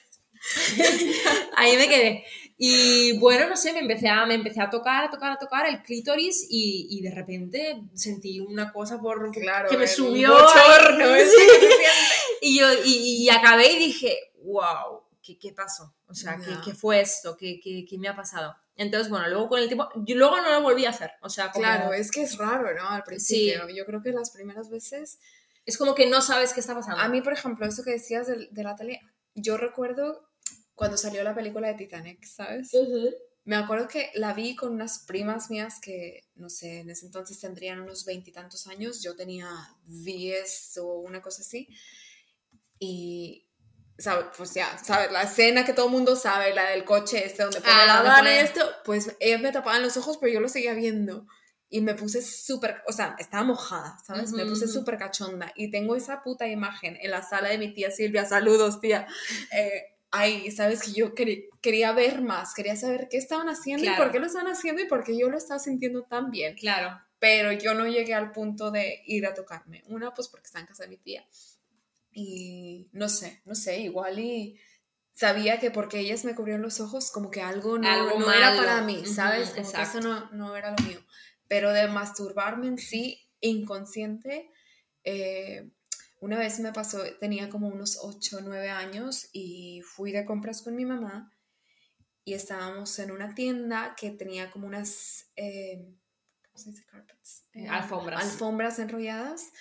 ahí 1.55 1.75
me 1.75 1.87
quedé. 1.89 2.25
Y 2.61 3.17
bueno, 3.19 3.47
no 3.47 3.55
sé, 3.55 3.71
me 3.71 3.79
empecé 3.79 4.09
a, 4.09 4.25
me 4.25 4.33
empecé 4.33 4.61
a 4.61 4.69
tocar, 4.69 5.05
a 5.05 5.09
tocar, 5.09 5.31
a 5.31 5.37
tocar 5.37 5.65
el 5.65 5.81
clítoris 5.81 6.45
y, 6.49 6.87
y 6.89 7.01
de 7.01 7.15
repente 7.15 7.83
sentí 7.93 8.41
una 8.41 8.73
cosa 8.73 8.99
por 8.99 9.31
Claro. 9.31 9.69
que 9.69 9.77
me 9.77 9.87
subió. 9.87 10.33
bochorno, 10.33 11.05
ahí. 11.05 11.25
siente. 11.25 11.75
Y 12.41 12.59
yo 12.59 12.67
y, 12.85 13.23
y 13.23 13.29
acabé 13.29 13.71
y 13.71 13.79
dije, 13.79 14.33
wow, 14.43 15.03
¿qué, 15.21 15.37
qué 15.39 15.53
pasó? 15.53 15.95
O 16.07 16.13
sea, 16.13 16.35
¿qué, 16.35 16.51
Ya. 16.51 16.61
qué 16.63 16.73
fue 16.73 16.99
esto? 16.99 17.37
¿Qué, 17.37 17.61
qué, 17.63 17.85
qué 17.89 17.97
me 17.97 18.09
ha 18.09 18.15
pasado? 18.15 18.53
Entonces, 18.75 19.09
bueno, 19.09 19.29
luego 19.29 19.47
con 19.47 19.59
el 19.59 19.67
tiempo, 19.67 19.87
yo 19.95 20.15
luego 20.17 20.41
no 20.41 20.49
lo 20.51 20.61
volví 20.61 20.85
a 20.85 20.89
hacer. 20.89 21.11
O 21.21 21.29
sea, 21.29 21.51
como, 21.51 21.63
Claro, 21.63 21.93
es 21.93 22.11
que 22.11 22.23
es 22.23 22.37
raro, 22.37 22.73
¿no? 22.75 22.89
Al 22.89 23.03
principio. 23.03 23.69
Yo 23.69 23.85
creo 23.85 24.01
que 24.01 24.11
las 24.11 24.31
primeras 24.31 24.69
veces. 24.69 25.19
es 25.65 25.77
como 25.77 25.95
que 25.95 26.07
no 26.09 26.21
sabes 26.21 26.53
qué 26.53 26.59
está 26.59 26.75
pasando. 26.75 26.99
A 27.01 27.07
mí, 27.07 27.21
por 27.21 27.31
ejemplo, 27.31 27.65
eso 27.65 27.83
que 27.85 27.91
decías 27.91 28.27
de, 28.27 28.47
de 28.51 28.63
la 28.63 28.75
tele, 28.75 28.99
yo 29.35 29.55
recuerdo 29.57 30.28
cuando 30.79 30.95
salió 30.97 31.21
la 31.23 31.35
película 31.35 31.67
de 31.67 31.73
Titanic, 31.73 32.23
¿sabes? 32.25 32.73
Ujú. 32.73 33.09
Me 33.43 33.57
acuerdo 33.57 33.87
que 33.89 34.11
la 34.15 34.33
vi 34.33 34.55
con 34.55 34.71
unas 34.71 34.99
primas 34.99 35.49
mías 35.49 35.79
que, 35.81 36.23
no 36.35 36.49
sé, 36.49 36.79
en 36.79 36.89
ese 36.89 37.05
entonces 37.05 37.37
tendrían 37.39 37.81
unos 37.81 38.05
veintitantos 38.05 38.65
años, 38.67 39.03
yo 39.03 39.13
tenía 39.15 39.49
diez 39.83 40.77
o 40.77 40.99
una 40.99 41.21
cosa 41.21 41.41
así. 41.41 41.67
Y, 42.79 43.45
¿sabes? 43.97 44.27
Pues 44.37 44.53
ya, 44.53 44.77
¿sabes? 44.77 45.11
La 45.11 45.23
escena 45.23 45.65
que 45.65 45.73
todo 45.73 45.87
el 45.87 45.91
mundo 45.91 46.15
sabe, 46.15 46.53
la 46.53 46.69
del 46.69 46.85
coche 46.85 47.25
este 47.25 47.43
donde 47.43 47.59
pone 47.59 47.73
Ah, 47.73 48.01
la 48.03 48.15
pone- 48.15 48.35
y 48.35 48.37
esto, 48.37 48.61
pues 48.85 49.15
ellas 49.19 49.41
me 49.41 49.51
tapaban 49.51 49.81
los 49.81 49.97
ojos, 49.97 50.17
pero 50.17 50.31
yo 50.31 50.39
lo 50.39 50.47
seguía 50.47 50.73
viendo. 50.73 51.27
Y 51.71 51.81
me 51.81 51.93
puse 51.93 52.21
súper, 52.21 52.81
o 52.87 52.93
sea, 52.93 53.15
estaba 53.19 53.43
mojada, 53.43 53.97
¿sabes? 54.07 54.31
Me 54.31 54.43
Ujú, 54.43 54.53
puse 54.53 54.65
ujú. 54.65 54.73
súper 54.75 54.97
cachonda. 54.97 55.51
Y 55.55 55.69
tengo 55.71 55.95
esa 55.95 56.21
puta 56.23 56.47
imagen 56.47 56.97
en 57.01 57.11
la 57.11 57.21
sala 57.21 57.49
de 57.49 57.57
mi 57.57 57.73
tía 57.73 57.91
Silvia, 57.91 58.25
saludos, 58.25 58.79
tía. 58.79 59.05
Eh, 59.51 59.83
ahí, 60.11 60.49
¿sabes? 60.51 60.81
Que 60.83 60.93
yo 60.93 61.13
quería, 61.13 61.43
quería 61.61 61.91
ver 61.91 62.21
más, 62.21 62.53
quería 62.53 62.75
saber 62.75 63.07
qué 63.09 63.17
estaban 63.17 63.49
haciendo 63.49 63.83
y 63.83 63.87
Claro. 63.87 64.03
por 64.03 64.11
qué 64.11 64.19
lo 64.19 64.25
estaban 64.27 64.51
haciendo 64.51 64.81
y 64.81 64.85
por 64.85 65.03
qué 65.03 65.17
yo 65.17 65.29
lo 65.29 65.37
estaba 65.37 65.59
sintiendo 65.59 66.03
tan 66.03 66.31
bien. 66.31 66.55
Claro. 66.55 66.99
Pero 67.19 67.51
yo 67.51 67.73
no 67.73 67.85
llegué 67.87 68.13
al 68.13 68.31
punto 68.31 68.71
de 68.71 69.01
ir 69.05 69.25
a 69.25 69.33
tocarme. 69.33 69.83
Una, 69.87 70.13
pues 70.13 70.27
porque 70.29 70.47
está 70.47 70.59
en 70.59 70.65
casa 70.65 70.83
de 70.83 70.89
mi 70.89 70.97
tía. 70.97 71.27
Y 72.11 72.87
no 72.93 73.09
sé, 73.09 73.41
no 73.45 73.55
sé, 73.55 73.79
igual 73.81 74.19
y 74.19 74.59
sabía 75.11 75.59
que 75.59 75.69
porque 75.69 75.99
ellas 75.99 76.23
me 76.25 76.33
cubrieron 76.33 76.61
los 76.61 76.79
ojos, 76.79 77.11
como 77.11 77.29
que 77.29 77.41
algo 77.41 77.77
no, 77.77 77.89
Algo 77.89 78.19
no 78.19 78.31
era 78.31 78.55
para 78.55 78.81
mí, 78.81 79.05
¿sabes? 79.05 79.49
Como 79.51 79.71
que 79.71 79.81
eso 79.81 79.99
no, 79.99 80.31
no 80.31 80.55
era 80.55 80.71
lo 80.71 80.83
mío. 80.87 80.99
Pero 81.47 81.71
de 81.73 81.87
masturbarme 81.87 82.67
en 82.67 82.77
sí, 82.77 83.19
inconsciente, 83.41 84.49
eh, 85.03 85.69
una 86.19 86.37
vez 86.37 86.59
me 86.59 86.73
pasó, 86.73 87.01
tenía 87.19 87.49
como 87.49 87.67
unos 87.67 87.99
8 88.01 88.37
o 88.37 88.41
9 88.41 88.69
años 88.69 89.29
y 89.31 89.81
fui 89.81 90.11
de 90.11 90.25
compras 90.25 90.61
con 90.61 90.75
mi 90.75 90.85
mamá 90.85 91.31
y 92.25 92.33
estábamos 92.33 92.97
en 92.99 93.11
una 93.11 93.33
tienda 93.33 93.95
que 93.97 94.11
tenía 94.11 94.51
como 94.51 94.67
unas, 94.67 95.31
eh, 95.35 95.95
¿cómo 96.43 96.57
se 96.57 96.71
dice? 96.71 96.85
Carpets. 96.85 97.45
Eh, 97.53 97.67
alfombras. 97.67 98.23
Alfombras 98.23 98.79
enrolladas 98.79 99.51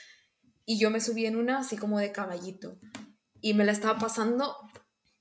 y 0.64 0.78
yo 0.78 0.90
me 0.90 1.00
subí 1.00 1.26
en 1.26 1.36
una 1.36 1.58
así 1.58 1.76
como 1.76 1.98
de 1.98 2.12
caballito 2.12 2.78
y 3.40 3.54
me 3.54 3.64
la 3.64 3.72
estaba 3.72 3.98
pasando 3.98 4.56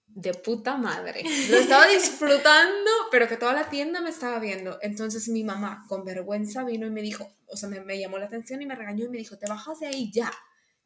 de 0.07 0.33
puta 0.33 0.75
madre. 0.75 1.23
Lo 1.49 1.57
estaba 1.57 1.85
disfrutando, 1.93 2.89
pero 3.11 3.27
que 3.27 3.37
toda 3.37 3.53
la 3.53 3.69
tienda 3.69 4.01
me 4.01 4.09
estaba 4.09 4.39
viendo. 4.39 4.79
Entonces 4.81 5.29
mi 5.29 5.43
mamá, 5.43 5.85
con 5.87 6.03
vergüenza, 6.03 6.63
vino 6.63 6.87
y 6.87 6.89
me 6.89 7.03
dijo, 7.03 7.29
o 7.45 7.55
sea, 7.55 7.69
me, 7.69 7.81
me 7.81 7.99
llamó 7.99 8.17
la 8.17 8.25
atención 8.25 8.61
y 8.61 8.65
me 8.65 8.75
regañó 8.75 9.05
y 9.05 9.09
me 9.09 9.19
dijo, 9.19 9.37
te 9.37 9.47
bajas 9.47 9.79
de 9.79 9.87
ahí 9.87 10.11
ya. 10.11 10.33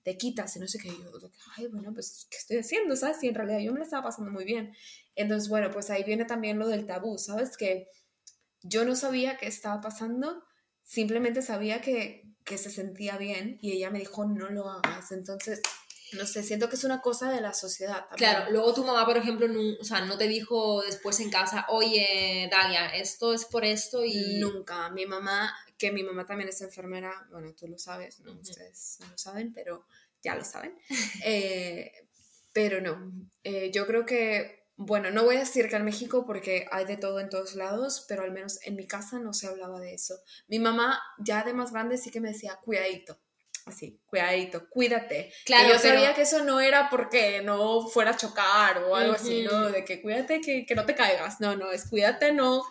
Te 0.04 0.18
quitas 0.18 0.56
y 0.56 0.60
no 0.60 0.68
sé 0.68 0.80
qué. 0.80 0.90
Y 0.90 1.02
yo, 1.02 1.12
ay, 1.58 1.68
bueno, 1.68 1.94
pues, 1.94 2.28
¿qué 2.30 2.38
estoy 2.38 2.58
haciendo? 2.58 2.96
¿Sabes? 2.96 3.24
Y 3.24 3.28
en 3.28 3.36
realidad 3.36 3.60
yo 3.60 3.72
me 3.72 3.80
la 3.80 3.86
estaba 3.86 4.04
pasando 4.04 4.32
muy 4.32 4.46
bien. 4.46 4.74
Entonces, 5.16 5.50
bueno, 5.50 5.70
pues 5.72 5.90
ahí 5.90 6.04
viene 6.04 6.26
también 6.26 6.58
lo 6.60 6.68
del 6.68 6.86
tabú, 6.86 7.18
¿sabes? 7.18 7.58
Que 7.58 7.88
yo 8.64 8.86
no 8.86 8.96
sabía 8.96 9.38
qué 9.38 9.48
estaba 9.48 9.82
pasando, 9.82 10.44
simplemente 10.84 11.42
sabía 11.42 11.82
que, 11.82 12.24
que 12.44 12.58
se 12.58 12.70
sentía 12.70 13.18
bien 13.18 13.58
y 13.62 13.74
ella 13.74 13.90
me 13.90 14.00
dijo, 14.00 14.26
no 14.26 14.50
lo 14.50 14.70
hagas. 14.70 15.12
Entonces, 15.12 15.62
no 16.14 16.26
sé, 16.26 16.44
siento 16.44 16.68
que 16.68 16.76
es 16.76 16.84
una 16.84 17.02
cosa 17.02 17.32
de 17.32 17.42
la 17.42 17.54
sociedad. 17.54 18.06
También. 18.10 18.18
Claro, 18.18 18.52
luego 18.52 18.74
tu 18.74 18.84
mamá, 18.84 19.06
por 19.06 19.18
ejemplo, 19.18 19.48
no, 19.48 19.62
o 19.80 19.84
sea, 19.84 20.02
no 20.02 20.18
te 20.18 20.28
dijo 20.28 20.82
después 20.82 21.20
en 21.20 21.30
casa, 21.30 21.66
oye, 21.70 22.50
Dalia, 22.52 22.88
esto 22.88 23.34
es 23.34 23.46
por 23.46 23.64
esto 23.64 24.04
y... 24.04 24.40
Nunca. 24.40 24.90
Mi 24.90 25.06
mamá, 25.06 25.54
que 25.82 25.92
mi 25.92 26.04
mamá 26.04 26.28
también 26.28 26.48
es 26.48 26.62
enfermera, 26.62 27.28
bueno, 27.32 27.56
tú 27.56 27.68
lo 27.68 27.80
sabes, 27.80 28.20
¿no? 28.20 28.34
Ustedes 28.34 28.98
no 29.00 29.08
lo 29.08 29.18
saben, 29.18 29.52
pero 29.52 29.88
ya 30.22 30.36
lo 30.36 30.46
saben. 30.46 30.78
Eh, 31.26 31.92
pero 32.54 32.82
no, 32.82 33.12
eh, 33.44 33.72
yo 33.72 33.88
creo 33.88 34.06
que, 34.06 34.68
bueno, 34.76 35.10
no 35.10 35.24
voy 35.24 35.38
a 35.38 35.40
decir 35.40 35.70
que 35.70 35.78
en 35.78 35.86
México 35.86 36.26
porque 36.28 36.68
hay 36.70 36.86
de 36.86 36.98
todo 36.98 37.20
en 37.20 37.30
todos 37.30 37.56
lados, 37.56 38.06
pero 38.08 38.22
al 38.22 38.32
menos 38.32 38.60
en 38.64 38.76
mi 38.76 38.86
casa 38.86 39.20
no 39.20 39.34
se 39.34 39.48
hablaba 39.48 39.80
de 39.80 39.96
eso. 39.96 40.20
Mi 40.48 40.60
mamá, 40.60 41.02
ya 41.18 41.44
de 41.44 41.54
más 41.54 41.72
grande, 41.72 41.98
sí 41.98 42.12
que 42.12 42.22
me 42.22 42.30
decía, 42.30 42.60
cuidadito 42.62 43.20
así, 43.66 44.02
cuidadito, 44.06 44.68
cuídate. 44.70 45.32
Claro, 45.46 45.70
yo 45.70 45.80
sabía 45.80 46.14
que 46.14 46.24
eso 46.24 46.44
no 46.44 46.60
era 46.60 46.90
porque 46.90 47.42
no 47.42 47.88
fuera 47.88 48.12
a 48.12 48.18
chocar 48.18 48.84
o 48.84 48.96
algo 48.96 49.14
así, 49.14 49.44
¿no? 49.44 49.72
De 49.72 49.86
que 49.86 50.02
cuídate 50.02 50.42
que, 50.42 50.66
que, 50.66 50.76
no 50.76 50.86
te 50.86 50.96
caigas. 50.96 51.40
No, 51.40 51.56
no, 51.56 51.72
es 51.72 51.88
cuídate, 51.88 52.34
no 52.34 52.64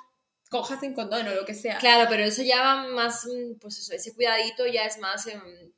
cojas 0.50 0.82
en 0.82 0.94
condón 0.94 1.26
o 1.28 1.34
lo 1.34 1.44
que 1.44 1.54
sea. 1.54 1.78
Claro, 1.78 2.08
pero 2.10 2.24
eso 2.24 2.42
ya 2.42 2.60
va 2.60 2.88
más, 2.88 3.26
pues 3.60 3.78
eso, 3.78 3.94
ese 3.94 4.12
cuidadito 4.12 4.66
ya 4.66 4.84
es 4.84 4.98
más 4.98 5.28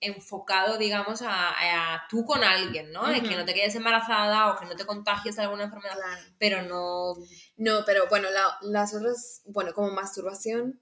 enfocado, 0.00 0.78
digamos, 0.78 1.20
a, 1.20 1.50
a, 1.94 2.06
tú 2.08 2.24
con 2.24 2.42
alguien, 2.42 2.90
¿no? 2.90 3.06
De 3.06 3.22
que 3.22 3.36
no 3.36 3.44
te 3.44 3.52
quedes 3.52 3.74
embarazada 3.74 4.50
o 4.50 4.58
que 4.58 4.64
no 4.64 4.74
te 4.74 4.86
contagies 4.86 5.36
de 5.36 5.42
alguna 5.42 5.64
enfermedad, 5.64 5.98
pero 6.38 6.62
no... 6.62 7.14
No, 7.56 7.84
pero 7.84 8.08
bueno, 8.08 8.28
las 8.62 8.94
otras, 8.94 9.42
bueno, 9.44 9.74
como 9.74 9.90
masturbación, 9.90 10.80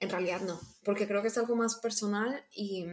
en 0.00 0.10
realidad 0.10 0.40
no, 0.40 0.58
porque 0.82 1.06
creo 1.06 1.20
que 1.20 1.28
es 1.28 1.36
algo 1.36 1.54
más 1.54 1.76
personal 1.76 2.46
y 2.50 2.86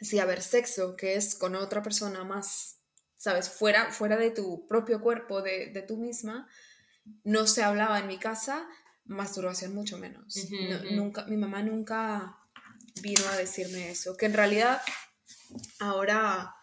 si 0.00 0.20
haber 0.20 0.40
sexo, 0.40 0.94
que 0.94 1.16
es 1.16 1.34
con 1.34 1.56
otra 1.56 1.82
persona 1.82 2.22
más, 2.22 2.78
¿sabes? 3.16 3.50
Fuera, 3.50 3.90
fuera 3.90 4.16
de 4.16 4.30
tu 4.30 4.68
propio 4.68 5.00
cuerpo, 5.00 5.42
de, 5.42 5.72
de 5.72 5.82
tú 5.82 5.96
misma, 5.96 6.48
no 7.24 7.48
se 7.48 7.64
hablaba 7.64 7.98
en 7.98 8.06
mi 8.06 8.18
casa, 8.18 8.68
masturbación 9.08 9.74
mucho 9.74 9.98
menos. 9.98 10.34
nunca, 10.92 11.24
mi 11.26 11.36
mamá 11.36 11.62
nunca 11.62 12.38
vino 13.02 13.26
a 13.28 13.36
decirme 13.36 13.90
eso, 13.90 14.16
que 14.16 14.26
en 14.26 14.34
realidad 14.34 14.80
ahora 15.78 16.54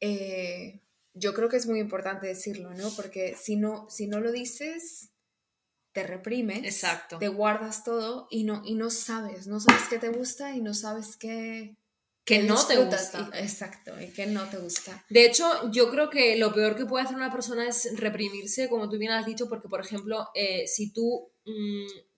eh, 0.00 0.80
yo 1.12 1.34
creo 1.34 1.48
que 1.48 1.56
es 1.56 1.66
muy 1.66 1.80
importante 1.80 2.26
decirlo, 2.26 2.74
¿no? 2.74 2.90
Porque 2.96 3.36
si 3.40 3.56
no, 3.56 3.88
si 3.90 4.06
no 4.06 4.20
lo 4.20 4.32
dices, 4.32 5.10
te 5.92 6.02
reprimes, 6.02 6.64
Exacto. 6.64 7.18
te 7.18 7.28
guardas 7.28 7.84
todo 7.84 8.26
y 8.30 8.44
no, 8.44 8.62
y 8.64 8.74
no 8.74 8.90
sabes, 8.90 9.46
no 9.46 9.60
sabes 9.60 9.82
qué 9.88 9.98
te 9.98 10.08
gusta 10.08 10.54
y 10.54 10.60
no 10.60 10.74
sabes 10.74 11.16
qué, 11.16 11.76
que 12.24 12.42
no 12.42 12.66
te 12.66 12.76
gusta. 12.76 13.30
exacto, 13.34 14.00
y 14.00 14.08
que 14.08 14.26
no 14.26 14.48
te 14.48 14.56
gusta. 14.56 15.04
De 15.10 15.24
hecho, 15.26 15.70
yo 15.70 15.90
creo 15.90 16.10
que 16.10 16.36
lo 16.36 16.52
peor 16.52 16.74
que 16.74 16.86
puede 16.86 17.04
hacer 17.04 17.16
una 17.16 17.30
persona 17.30 17.68
es 17.68 17.98
reprimirse, 17.98 18.68
como 18.68 18.88
tú 18.88 18.98
bien 18.98 19.12
has 19.12 19.26
dicho, 19.26 19.48
porque, 19.48 19.68
por 19.68 19.80
ejemplo, 19.80 20.28
eh, 20.34 20.66
si 20.66 20.92
tú 20.92 21.30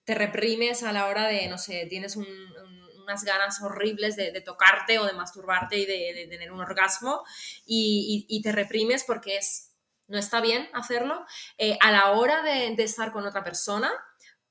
te 0.03 0.15
reprimes 0.15 0.83
a 0.83 0.91
la 0.91 1.07
hora 1.07 1.27
de, 1.27 1.47
no 1.47 1.57
sé, 1.57 1.85
tienes 1.89 2.15
unas 2.15 3.23
ganas 3.23 3.61
horribles 3.61 4.15
de, 4.15 4.41
tocarte 4.41 4.99
o 4.99 5.05
de 5.05 5.13
masturbarte 5.13 5.77
y 5.77 5.85
de, 5.85 6.27
tener 6.29 6.51
un 6.51 6.61
orgasmo 6.61 7.23
y, 7.65 8.41
te 8.43 8.51
reprimes 8.51 9.03
porque 9.03 9.37
es, 9.37 9.73
no 10.07 10.17
está 10.17 10.41
bien 10.41 10.69
hacerlo, 10.73 11.25
eh, 11.57 11.77
a 11.81 11.91
la 11.91 12.11
hora 12.11 12.41
de, 12.41 12.75
estar 12.81 13.11
con 13.11 13.25
otra 13.25 13.43
persona, 13.43 13.91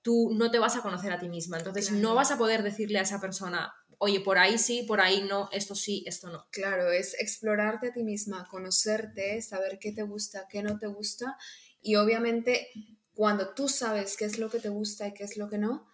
tú 0.02 0.30
no 0.34 0.50
te 0.50 0.58
vas 0.58 0.76
a 0.76 0.82
conocer 0.82 1.12
a 1.12 1.18
ti 1.18 1.28
misma. 1.28 1.58
Entonces, 1.58 1.90
no 1.90 2.14
vas 2.14 2.30
a 2.30 2.38
poder 2.38 2.62
decirle 2.62 2.98
a 2.98 3.02
esa 3.02 3.20
persona, 3.20 3.74
oye, 3.98 4.20
por 4.20 4.38
ahí 4.38 4.58
sí, 4.58 4.82
por 4.82 5.00
ahí 5.00 5.22
no, 5.22 5.48
esto 5.52 5.74
sí, 5.74 6.04
esto 6.06 6.28
no. 6.28 6.46
Claro, 6.50 6.90
es 6.90 7.14
explorarte 7.18 7.88
a 7.88 7.92
ti 7.92 8.04
misma, 8.04 8.46
conocerte, 8.48 9.40
saber 9.42 9.78
qué 9.80 9.92
te 9.92 10.02
gusta, 10.02 10.46
qué 10.48 10.62
no 10.62 10.78
te 10.78 10.86
gusta 10.86 11.36
y 11.80 11.96
obviamente 11.96 12.68
cuando 13.16 13.54
tú 13.54 13.68
sabes 13.68 14.16
qué 14.16 14.26
es 14.26 14.38
lo 14.38 14.50
que 14.50 14.60
te 14.60 14.68
gusta 14.68 15.08
y 15.08 15.14
qué 15.14 15.24
es 15.24 15.36
lo 15.36 15.48
que 15.48 15.58
no, 15.58 15.88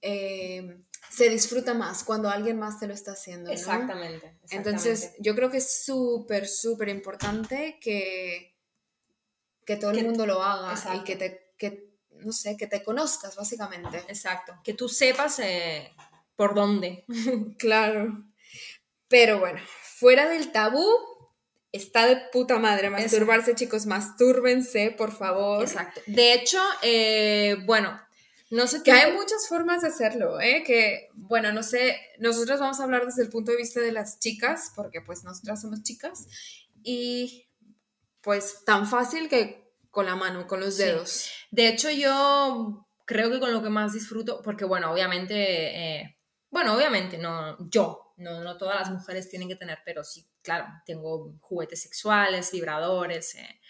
eh, 0.00 0.84
se 1.10 1.28
disfruta 1.28 1.74
más 1.74 2.04
cuando 2.04 2.30
alguien 2.30 2.58
más 2.58 2.78
te 2.78 2.86
lo 2.86 2.94
está 2.94 3.12
haciendo. 3.12 3.50
Exactamente, 3.50 4.38
Entonces, 4.50 5.12
yo 5.18 5.34
creo 5.34 5.50
que 5.50 5.56
es 5.58 5.84
súper, 5.84 6.46
súper 6.46 6.88
importante 6.88 7.78
que, 7.80 8.56
que 9.66 9.76
todo 9.76 9.90
el 9.90 10.04
mundo 10.04 10.24
lo 10.24 10.42
haga 10.42 10.94
y 10.94 11.02
que 11.02 11.16
te, 11.16 11.54
que, 11.58 11.94
no 12.10 12.32
sé, 12.32 12.56
que 12.56 12.68
te 12.68 12.84
conozcas, 12.84 13.34
básicamente. 13.34 13.98
Exacto, 14.08 14.54
que 14.62 14.74
tú 14.74 14.88
sepas 14.88 15.40
eh, 15.40 15.92
por 16.36 16.54
dónde. 16.54 17.04
claro. 17.58 18.24
Pero 19.08 19.40
bueno, 19.40 19.60
fuera 19.82 20.28
del 20.28 20.52
tabú, 20.52 20.86
está 21.72 22.06
de 22.06 22.16
puta 22.32 22.58
madre 22.58 22.90
masturbarse, 22.90 23.54
chicos, 23.54 23.86
mastúrbense, 23.86 24.94
por 24.96 25.12
favor. 25.12 25.62
Exacto. 25.62 26.00
De 26.06 26.34
hecho, 26.34 26.58
eh, 26.82 27.56
bueno, 27.66 28.00
no 28.50 28.66
sé 28.66 28.82
Que 28.82 28.92
hay 28.92 29.12
muchas 29.12 29.46
formas 29.46 29.82
de 29.82 29.88
hacerlo, 29.88 30.40
¿eh? 30.40 30.62
Que, 30.66 31.08
bueno, 31.14 31.52
no 31.52 31.62
sé, 31.62 32.00
nosotros 32.18 32.60
vamos 32.60 32.80
a 32.80 32.84
hablar 32.84 33.04
desde 33.04 33.22
el 33.22 33.28
punto 33.28 33.50
de 33.52 33.58
vista 33.58 33.80
de 33.80 33.92
las 33.92 34.18
chicas, 34.20 34.72
porque 34.74 35.02
pues 35.02 35.22
nosotras 35.24 35.60
somos 35.60 35.82
chicas, 35.82 36.26
y 36.82 37.48
pues 38.22 38.64
tan 38.64 38.86
fácil 38.86 39.28
que 39.28 39.68
con 39.90 40.06
la 40.06 40.16
mano, 40.16 40.46
con 40.46 40.60
los 40.60 40.78
dedos. 40.78 41.30
De 41.50 41.68
hecho, 41.68 41.90
yo 41.90 42.86
creo 43.04 43.30
que 43.30 43.40
con 43.40 43.52
lo 43.52 43.62
que 43.62 43.68
más 43.68 43.92
disfruto, 43.92 44.40
porque 44.42 44.64
bueno, 44.64 44.92
obviamente... 44.92 45.34
Eh, 45.36 46.17
bueno, 46.50 46.74
obviamente, 46.74 47.18
no 47.18 47.56
yo, 47.68 48.14
no, 48.16 48.42
no 48.42 48.56
todas 48.56 48.76
las 48.80 48.90
mujeres 48.90 49.28
tienen 49.28 49.48
que 49.48 49.56
tener, 49.56 49.78
pero 49.84 50.02
sí, 50.02 50.26
claro, 50.42 50.66
tengo 50.86 51.34
juguetes 51.40 51.82
sexuales, 51.82 52.50
vibradores, 52.52 53.34
eh, 53.36 53.60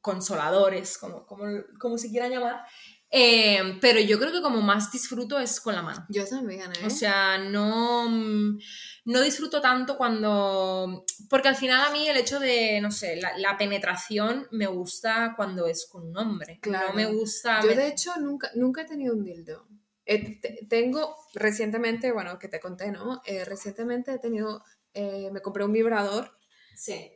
consoladores, 0.00 0.98
como, 0.98 1.26
como, 1.26 1.44
como 1.78 1.98
se 1.98 2.10
quieran 2.10 2.30
llamar. 2.30 2.64
Eh, 3.12 3.78
pero 3.80 3.98
yo 3.98 4.20
creo 4.20 4.30
que 4.30 4.40
como 4.40 4.60
más 4.60 4.92
disfruto 4.92 5.38
es 5.38 5.60
con 5.60 5.74
la 5.74 5.82
mano. 5.82 6.06
Yo 6.08 6.24
también, 6.26 6.70
¿eh? 6.72 6.86
O 6.86 6.90
sea, 6.90 7.38
no, 7.38 8.08
no 8.08 9.20
disfruto 9.20 9.60
tanto 9.60 9.96
cuando... 9.96 11.04
Porque 11.28 11.48
al 11.48 11.56
final 11.56 11.88
a 11.88 11.90
mí 11.90 12.08
el 12.08 12.16
hecho 12.16 12.38
de, 12.38 12.80
no 12.80 12.92
sé, 12.92 13.16
la, 13.16 13.58
penetración 13.58 14.46
me 14.52 14.66
gusta 14.68 15.34
cuando 15.36 15.66
es 15.66 15.88
con 15.90 16.06
un 16.06 16.16
hombre. 16.16 16.60
Claro. 16.62 16.88
No 16.88 16.94
me 16.94 17.06
gusta... 17.06 17.60
Yo 17.62 17.74
de 17.74 17.88
hecho 17.88 18.12
nunca, 18.20 18.48
nunca 18.54 18.82
he 18.82 18.86
tenido 18.86 19.14
un 19.14 19.24
dildo. 19.24 19.66
Eh, 20.12 20.40
tengo 20.68 21.14
recientemente, 21.34 22.10
bueno, 22.10 22.36
que 22.40 22.48
te 22.48 22.58
conté, 22.58 22.90
¿no? 22.90 23.22
Eh, 23.26 23.44
recientemente 23.44 24.12
he 24.12 24.18
tenido, 24.18 24.64
eh, 24.92 25.30
me 25.32 25.40
compré 25.40 25.64
un 25.64 25.72
vibrador. 25.72 26.36
Sí. 26.74 27.12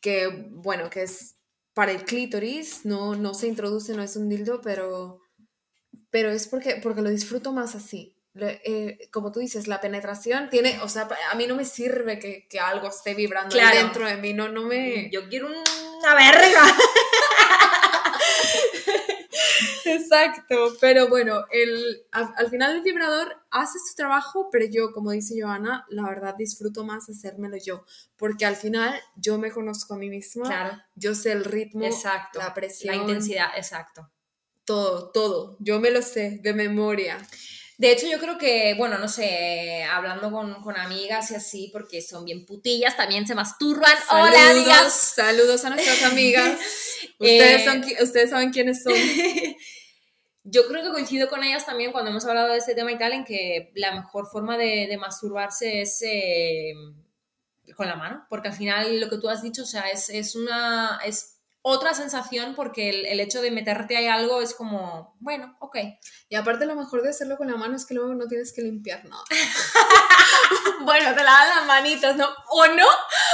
Que, 0.00 0.46
bueno, 0.52 0.88
que 0.88 1.02
es 1.02 1.36
para 1.74 1.92
el 1.92 2.06
clítoris, 2.06 2.86
no, 2.86 3.14
no 3.16 3.34
se 3.34 3.48
introduce, 3.48 3.92
no 3.94 4.02
es 4.02 4.16
un 4.16 4.30
dildo, 4.30 4.62
pero, 4.62 5.20
pero 6.08 6.30
es 6.30 6.48
porque, 6.48 6.76
porque 6.82 7.02
lo 7.02 7.10
disfruto 7.10 7.52
más 7.52 7.74
así. 7.74 8.16
como 9.12 9.30
tú 9.30 9.40
dices, 9.40 9.68
la 9.68 9.82
penetración 9.82 10.48
tiene, 10.48 10.80
o 10.80 10.88
sea, 10.88 11.06
a 11.30 11.34
mí 11.34 11.46
no 11.46 11.54
me 11.54 11.66
sirve 11.66 12.18
que, 12.18 12.48
que 12.48 12.60
algo 12.60 12.88
esté 12.88 13.12
vibrando 13.12 13.54
dentro 13.56 14.06
de 14.06 14.16
mí, 14.16 14.32
no, 14.32 14.48
no 14.48 14.62
me... 14.62 15.10
Yo 15.10 15.28
quiero 15.28 15.48
una 15.48 16.14
verga. 16.14 16.62
Exacto, 19.94 20.76
pero 20.80 21.08
bueno, 21.08 21.44
el, 21.50 22.06
al, 22.12 22.50
final 22.50 22.76
el 22.76 22.82
vibrador 22.82 23.36
hace 23.50 23.78
su 23.78 23.94
trabajo, 23.94 24.48
pero 24.50 24.66
yo, 24.66 24.92
como 24.92 25.10
dice 25.10 25.40
Joana, 25.40 25.86
la 25.88 26.02
verdad 26.04 26.34
disfruto 26.36 26.84
más 26.84 27.08
hacérmelo 27.08 27.56
yo, 27.56 27.84
porque 28.16 28.46
al 28.46 28.56
final 28.56 28.98
yo 29.16 29.38
me 29.38 29.50
conozco 29.50 29.94
a 29.94 29.98
mí 29.98 30.08
misma, 30.08 30.46
claro. 30.46 30.78
yo 30.94 31.14
sé 31.14 31.32
el 31.32 31.44
ritmo, 31.44 31.84
exacto. 31.84 32.38
la 32.38 32.54
presión, 32.54 32.96
la 32.96 33.02
intensidad, 33.02 33.48
exacto. 33.56 34.10
Todo, 34.64 35.10
todo, 35.10 35.56
yo 35.60 35.80
me 35.80 35.90
lo 35.90 36.02
sé 36.02 36.40
de 36.42 36.52
memoria. 36.52 37.18
De 37.78 37.92
hecho, 37.92 38.08
yo 38.10 38.18
creo 38.18 38.36
que, 38.38 38.74
bueno, 38.76 38.98
no 38.98 39.06
sé, 39.06 39.84
hablando 39.84 40.32
con, 40.32 40.60
con, 40.62 40.76
amigas 40.76 41.30
y 41.30 41.36
así, 41.36 41.70
porque 41.72 42.02
son 42.02 42.24
bien 42.24 42.44
putillas, 42.44 42.96
también 42.96 43.24
se 43.24 43.36
masturban. 43.36 43.94
Saludos, 44.04 44.30
Hola, 44.30 44.50
amigas. 44.50 44.92
Saludos 45.14 45.64
a 45.64 45.70
nuestras 45.70 46.02
amigas. 46.02 46.58
ustedes, 47.20 47.64
son, 47.64 47.84
eh, 47.84 48.02
ustedes 48.02 48.30
saben 48.30 48.50
quiénes 48.50 48.82
son. 48.82 48.94
yo 50.50 50.66
creo 50.66 50.82
que 50.82 50.90
coincido 50.90 51.28
con 51.28 51.44
ellas 51.44 51.66
también 51.66 51.92
cuando 51.92 52.10
hemos 52.10 52.24
hablado 52.24 52.52
de 52.52 52.58
este 52.58 52.74
tema 52.74 52.92
y 52.92 52.98
tal, 52.98 53.12
en 53.12 53.24
que 53.24 53.70
la 53.74 53.92
mejor 53.92 54.26
forma 54.26 54.56
de, 54.56 54.96
masturbarse 54.98 55.82
es 55.82 56.02
eh, 56.02 56.72
con 57.76 57.86
la 57.86 57.96
mano, 57.96 58.26
porque 58.28 58.48
al 58.48 58.54
final 58.54 59.00
lo 59.00 59.08
que 59.08 59.18
tú 59.18 59.28
has 59.28 59.42
dicho, 59.42 59.62
o 59.62 59.66
sea, 59.66 59.90
es, 59.90 60.08
es 60.10 60.34
una... 60.34 61.00
Es, 61.04 61.34
otra 61.60 61.92
sensación 61.92 62.54
porque 62.54 62.88
el, 62.88 63.20
hecho 63.20 63.42
de 63.42 63.50
meterte 63.50 63.96
ahí 63.96 64.06
algo 64.06 64.40
es 64.40 64.54
como, 64.54 65.16
bueno, 65.20 65.56
ok. 65.60 65.76
Y 66.28 66.36
aparte 66.36 66.64
lo 66.64 66.76
mejor 66.76 67.02
de 67.02 67.10
hacerlo 67.10 67.36
con 67.36 67.48
la 67.48 67.56
mano 67.56 67.76
es 67.76 67.84
que 67.84 67.94
luego 67.94 68.14
no 68.14 68.26
tienes 68.26 68.54
que 68.54 68.62
limpiar 68.62 69.04
nada. 69.04 69.22
bueno, 70.80 71.14
te 71.14 71.22
lavas 71.22 71.56
las 71.56 71.66
manitas, 71.66 72.16
¿no? 72.16 72.28
¿O 72.50 72.66
no? 72.66 72.86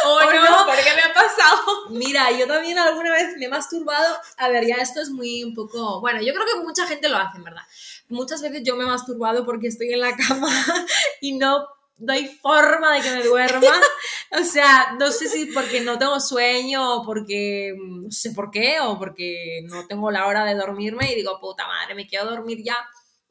¿O, 0.04 0.14
¿O 0.16 0.32
no? 0.32 0.42
no? 0.42 0.66
¿Por 0.66 0.76
qué 0.76 0.94
me 0.94 1.02
ha 1.02 1.14
pasado? 1.14 1.88
Mira, 1.90 2.30
yo 2.30 2.46
también 2.46 2.78
alguna 2.78 3.12
vez 3.12 3.36
me 3.36 3.46
he 3.46 3.48
masturbado. 3.48 4.18
A 4.38 4.48
ver, 4.48 4.66
ya 4.66 4.76
esto 4.76 5.00
es 5.00 5.10
muy 5.10 5.44
un 5.44 5.54
poco. 5.54 6.00
Bueno, 6.00 6.20
yo 6.20 6.32
creo 6.32 6.46
que 6.46 6.64
mucha 6.64 6.86
gente 6.86 7.08
lo 7.08 7.16
hace, 7.16 7.38
en 7.38 7.44
verdad. 7.44 7.62
Muchas 8.08 8.42
veces 8.42 8.62
yo 8.64 8.76
me 8.76 8.84
he 8.84 8.86
masturbado 8.86 9.44
porque 9.44 9.68
estoy 9.68 9.92
en 9.92 10.00
la 10.00 10.16
cama 10.16 10.48
y 11.20 11.36
no, 11.36 11.66
no 11.98 12.12
hay 12.12 12.28
forma 12.28 12.94
de 12.94 13.02
que 13.02 13.10
me 13.10 13.22
duerma. 13.22 13.60
O 14.36 14.42
sea, 14.42 14.96
no 14.98 15.12
sé 15.12 15.28
si 15.28 15.46
porque 15.46 15.80
no 15.80 15.96
tengo 15.96 16.18
sueño 16.18 16.96
o 16.96 17.06
porque 17.06 17.72
no 17.78 18.10
sé 18.10 18.32
por 18.32 18.50
qué 18.50 18.80
o 18.80 18.98
porque 18.98 19.60
no 19.70 19.86
tengo 19.86 20.10
la 20.10 20.26
hora 20.26 20.44
de 20.44 20.56
dormirme 20.56 21.12
y 21.12 21.14
digo, 21.14 21.38
puta 21.40 21.64
madre, 21.68 21.94
me 21.94 22.08
quiero 22.08 22.24
dormir 22.24 22.58
ya. 22.64 22.76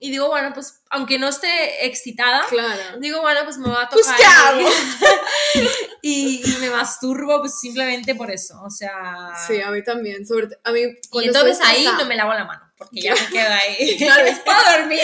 Y 0.06 0.12
digo, 0.12 0.28
bueno, 0.28 0.52
pues 0.54 0.82
aunque 0.90 1.18
no 1.18 1.30
esté 1.30 1.86
excitada, 1.86 2.44
Claro. 2.50 3.00
digo, 3.00 3.22
bueno, 3.22 3.40
pues 3.46 3.58
me 3.58 3.70
va 3.70 3.84
a 3.84 3.88
tocar. 3.90 4.04
Pues, 4.04 4.08
¿qué 4.18 4.26
hago? 4.26 4.70
y, 6.02 6.42
y 6.46 6.58
me 6.60 6.70
masturbo 6.70 7.40
pues 7.40 7.58
simplemente 7.60 8.14
por 8.14 8.30
eso. 8.30 8.62
O 8.66 8.70
sea. 8.70 9.32
Sí, 9.48 9.62
a 9.62 9.72
mí 9.72 9.82
también. 9.82 10.26
Sobre 10.28 10.50
a 10.64 10.72
mí, 10.74 10.82
Y 10.82 11.26
entonces 11.28 11.58
ahí 11.64 11.86
no 11.98 12.06
me 12.06 12.18
lavo 12.18 12.34
la 12.34 12.44
mano, 12.44 12.70
porque 12.78 13.00
ya 13.00 13.16
me 13.16 13.28
queda 13.30 13.58
ahí. 13.58 13.96
Claro, 13.98 14.26
es 14.26 14.40
para 14.40 14.78
dormir. 14.80 15.00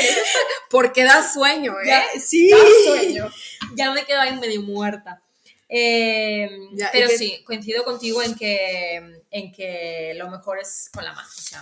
Porque 0.70 1.06
da 1.06 1.26
sueño, 1.28 1.80
¿eh? 1.80 1.88
Ya, 1.88 2.04
sí, 2.20 2.50
Da 2.50 2.58
sueño. 2.86 3.32
ya 3.76 3.92
me 3.92 4.04
quedo 4.04 4.20
ahí 4.20 4.36
medio 4.38 4.62
muerta. 4.64 5.22
Eh, 5.70 6.50
Ya, 6.74 6.88
y 6.88 6.90
pero 6.92 7.08
que- 7.08 7.18
sí, 7.18 7.42
coincido 7.46 7.86
contigo 7.86 8.22
en 8.22 8.36
que, 8.36 9.22
en 9.32 9.52
que 9.54 10.14
lo 10.18 10.30
mejor 10.30 10.60
es 10.60 10.90
con 10.94 11.06
la 11.06 11.14
mano. 11.14 11.30
O 11.30 11.42
sea, 11.42 11.60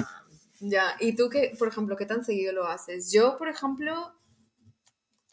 Ya, 0.60 0.96
¿y 1.00 1.16
tú 1.16 1.30
qué, 1.30 1.56
por 1.58 1.68
ejemplo, 1.68 1.96
qué 1.96 2.06
tan 2.06 2.24
seguido 2.24 2.54
lo 2.54 2.68
haces? 2.68 3.12
Yo, 3.12 3.38
por 3.38 3.48
ejemplo, 3.48 4.14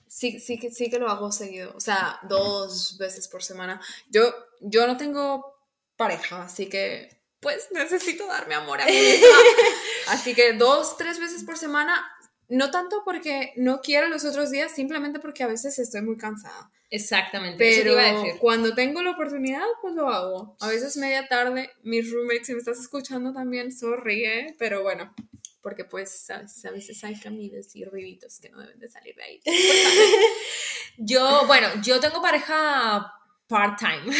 sí, 0.06 0.38
sí, 0.38 0.58
que, 0.58 0.70
sí 0.70 0.90
que 0.90 0.98
lo 0.98 1.08
hago 1.08 1.32
seguido, 1.32 1.72
o 1.74 1.80
sea, 1.80 2.18
dos 2.28 2.98
veces 2.98 3.28
por 3.28 3.42
semana. 3.42 3.80
Yo, 4.10 4.34
yo 4.60 4.86
no 4.86 4.96
tengo 4.96 5.56
pareja, 5.96 6.42
así 6.42 6.68
que 6.68 7.24
pues 7.44 7.68
necesito 7.72 8.26
darme 8.26 8.54
amor 8.54 8.80
a 8.80 8.86
mí 8.86 8.92
misma. 8.92 9.28
Así 10.08 10.34
que 10.34 10.52
dos, 10.54 10.96
tres 10.96 11.18
veces 11.18 11.44
por 11.44 11.56
semana, 11.56 12.04
no 12.48 12.70
tanto 12.70 13.02
porque 13.04 13.52
no 13.56 13.80
quiero 13.80 14.08
los 14.08 14.24
otros 14.24 14.50
días, 14.50 14.72
simplemente 14.72 15.20
porque 15.20 15.44
a 15.44 15.46
veces 15.46 15.78
estoy 15.78 16.02
muy 16.02 16.16
cansada. 16.16 16.70
Exactamente. 16.96 17.68
eso 17.68 17.76
te 17.76 17.82
Pero 17.82 17.92
iba 18.00 18.08
a 18.08 18.12
decir. 18.24 18.38
cuando 18.40 18.74
tengo 18.74 19.02
la 19.02 19.10
oportunidad, 19.12 19.64
pues 19.82 19.94
lo 19.94 20.08
hago. 20.08 20.56
A 20.60 20.68
veces 20.68 20.96
media 20.96 21.26
tarde, 21.28 21.70
mis 21.82 22.10
roommates, 22.12 22.46
si 22.46 22.52
me 22.52 22.58
estás 22.58 22.78
escuchando 22.80 23.32
también, 23.32 23.72
sorry, 23.72 24.24
¿eh? 24.24 24.56
pero 24.58 24.82
bueno, 24.82 25.14
porque 25.62 25.84
pues 25.84 26.28
a 26.30 26.70
veces 26.70 27.02
hay 27.04 27.18
caminos 27.18 27.74
y 27.74 27.84
ruiditos 27.84 28.38
que 28.40 28.50
no 28.50 28.60
deben 28.60 28.78
de 28.78 28.88
salir 28.88 29.14
de 29.16 29.22
ahí. 29.22 29.40
Yo, 30.96 31.44
bueno, 31.46 31.66
yo 31.82 31.98
tengo 31.98 32.22
pareja 32.22 33.12
part-time. 33.48 34.14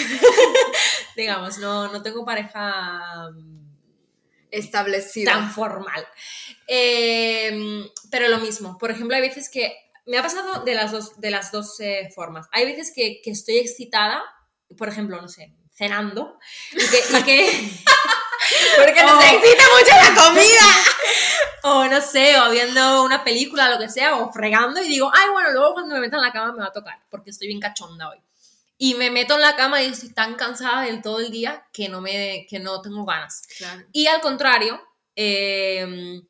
Digamos, 1.16 1.58
no, 1.58 1.92
no 1.92 2.02
tengo 2.02 2.24
pareja 2.24 3.30
mm, 3.30 3.64
Establecida. 4.50 5.32
tan 5.32 5.50
formal. 5.52 6.04
Eh, 6.66 7.86
pero 8.10 8.26
lo 8.28 8.38
mismo, 8.38 8.76
por 8.78 8.90
ejemplo, 8.90 9.14
hay 9.14 9.22
veces 9.22 9.48
que 9.48 9.72
me 10.06 10.18
ha 10.18 10.22
pasado 10.22 10.64
de 10.64 10.74
las 10.74 10.92
dos, 10.92 11.20
de 11.20 11.30
las 11.30 11.50
dos 11.52 11.78
eh, 11.80 12.10
formas. 12.14 12.46
Hay 12.52 12.66
veces 12.66 12.92
que, 12.94 13.20
que 13.22 13.30
estoy 13.30 13.58
excitada, 13.58 14.22
por 14.76 14.88
ejemplo, 14.88 15.20
no 15.20 15.28
sé, 15.28 15.54
cenando, 15.72 16.38
y 16.72 16.76
que, 16.76 17.18
y 17.18 17.22
que- 17.22 17.70
Porque 18.76 19.00
Oh. 19.02 19.06
nos 19.14 19.24
excita 19.24 19.64
mucho 19.78 19.96
la 19.96 20.22
comida. 20.22 20.66
o 21.62 21.84
no 21.86 22.00
sé, 22.00 22.38
o 22.38 22.50
viendo 22.50 23.02
una 23.04 23.24
película, 23.24 23.70
lo 23.70 23.78
que 23.78 23.88
sea, 23.88 24.16
o 24.16 24.32
fregando, 24.32 24.82
y 24.82 24.88
digo, 24.88 25.10
ay, 25.14 25.30
bueno, 25.32 25.50
luego 25.52 25.72
cuando 25.74 25.94
me 25.94 26.00
meta 26.02 26.16
en 26.16 26.22
la 26.22 26.32
cama 26.32 26.52
me 26.52 26.58
va 26.60 26.66
a 26.66 26.72
tocar, 26.72 26.98
porque 27.10 27.30
estoy 27.30 27.48
bien 27.48 27.60
cachonda 27.60 28.10
hoy. 28.10 28.18
Y 28.76 28.94
me 28.94 29.10
meto 29.10 29.34
en 29.36 29.40
la 29.40 29.56
cama 29.56 29.80
y 29.82 29.86
estoy 29.86 30.12
tan 30.12 30.34
cansada 30.34 30.82
del 30.82 31.00
todo 31.00 31.20
el 31.20 31.30
día 31.30 31.66
que 31.72 31.88
no, 31.88 32.00
me, 32.02 32.46
que 32.50 32.58
no 32.58 32.82
tengo 32.82 33.04
ganas. 33.06 33.42
Claro. 33.56 33.82
Y 33.92 34.06
al 34.08 34.20
contrario, 34.20 34.80
eh, 35.16 36.20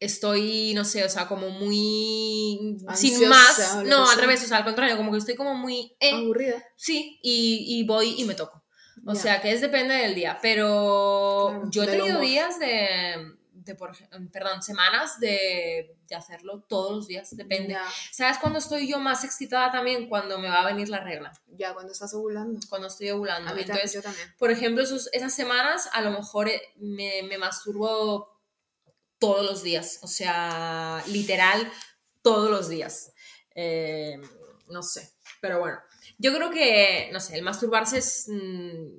estoy, 0.00 0.72
no 0.74 0.84
sé, 0.84 1.04
o 1.04 1.08
sea, 1.08 1.26
como 1.26 1.48
muy 1.50 2.76
sin 2.94 3.28
más. 3.28 3.82
No, 3.86 4.02
al 4.08 4.14
sea. 4.16 4.20
revés, 4.20 4.44
o 4.44 4.46
sea, 4.46 4.58
al 4.58 4.64
contrario, 4.64 4.96
como 4.96 5.12
que 5.12 5.18
estoy 5.18 5.34
como 5.36 5.54
muy... 5.54 5.96
eh, 6.00 6.12
Aburrida. 6.12 6.62
sí, 6.76 7.18
y, 7.22 7.64
y 7.80 7.84
voy 7.86 8.14
y 8.18 8.24
me 8.24 8.34
toco. 8.34 8.62
O 9.06 9.14
sea, 9.14 9.40
que 9.40 9.52
es 9.52 9.60
depende 9.60 9.94
del 9.94 10.14
día. 10.14 10.38
Pero 10.42 11.48
Claro, 11.50 11.70
yo 11.70 11.82
he 11.84 11.86
tenido 11.86 12.18
días 12.20 12.58
de, 12.58 13.34
de 13.52 13.74
por 13.74 13.92
perdón, 14.32 14.62
semanas 14.62 15.20
de, 15.20 15.96
de 16.08 16.14
hacerlo 16.16 16.64
todos 16.68 16.96
los 16.96 17.06
días, 17.06 17.36
depende. 17.36 17.76
¿Sabes 18.10 18.38
cuándo 18.38 18.58
estoy 18.58 18.88
yo 18.88 18.98
más 18.98 19.22
excitada 19.22 19.70
también? 19.70 20.08
Cuando 20.08 20.38
me 20.38 20.48
va 20.48 20.62
a 20.62 20.66
venir 20.66 20.88
la 20.88 21.00
regla, 21.00 21.32
ya, 21.56 21.72
cuando 21.74 21.92
estás 21.92 22.12
ovulando. 22.14 22.58
cuando 22.68 22.88
estoy 22.88 23.10
ovulando. 23.10 23.50
A 23.50 23.54
mí 23.54 23.60
Entonces, 23.60 23.92
también, 23.92 24.02
yo 24.02 24.02
también. 24.02 24.34
por 24.38 24.50
ejemplo, 24.50 24.82
esos- 24.82 25.08
esas 25.12 25.32
semanas 25.34 25.88
a 25.92 26.00
lo 26.00 26.10
mejor 26.10 26.48
eh, 26.48 26.60
me, 26.76 27.22
me 27.22 27.38
masturbo 27.38 28.35
todos 29.18 29.44
los 29.44 29.62
días, 29.62 29.98
o 30.02 30.06
sea, 30.08 31.02
literal, 31.08 31.70
todos 32.22 32.50
los 32.50 32.68
días. 32.68 33.12
Eh, 33.54 34.18
no 34.68 34.82
sé, 34.82 35.10
pero 35.40 35.60
bueno, 35.60 35.78
yo 36.18 36.34
creo 36.34 36.50
que, 36.50 37.08
no 37.12 37.20
sé, 37.20 37.36
el 37.36 37.42
masturbarse 37.42 37.98
es, 37.98 38.26
mm, 38.28 38.98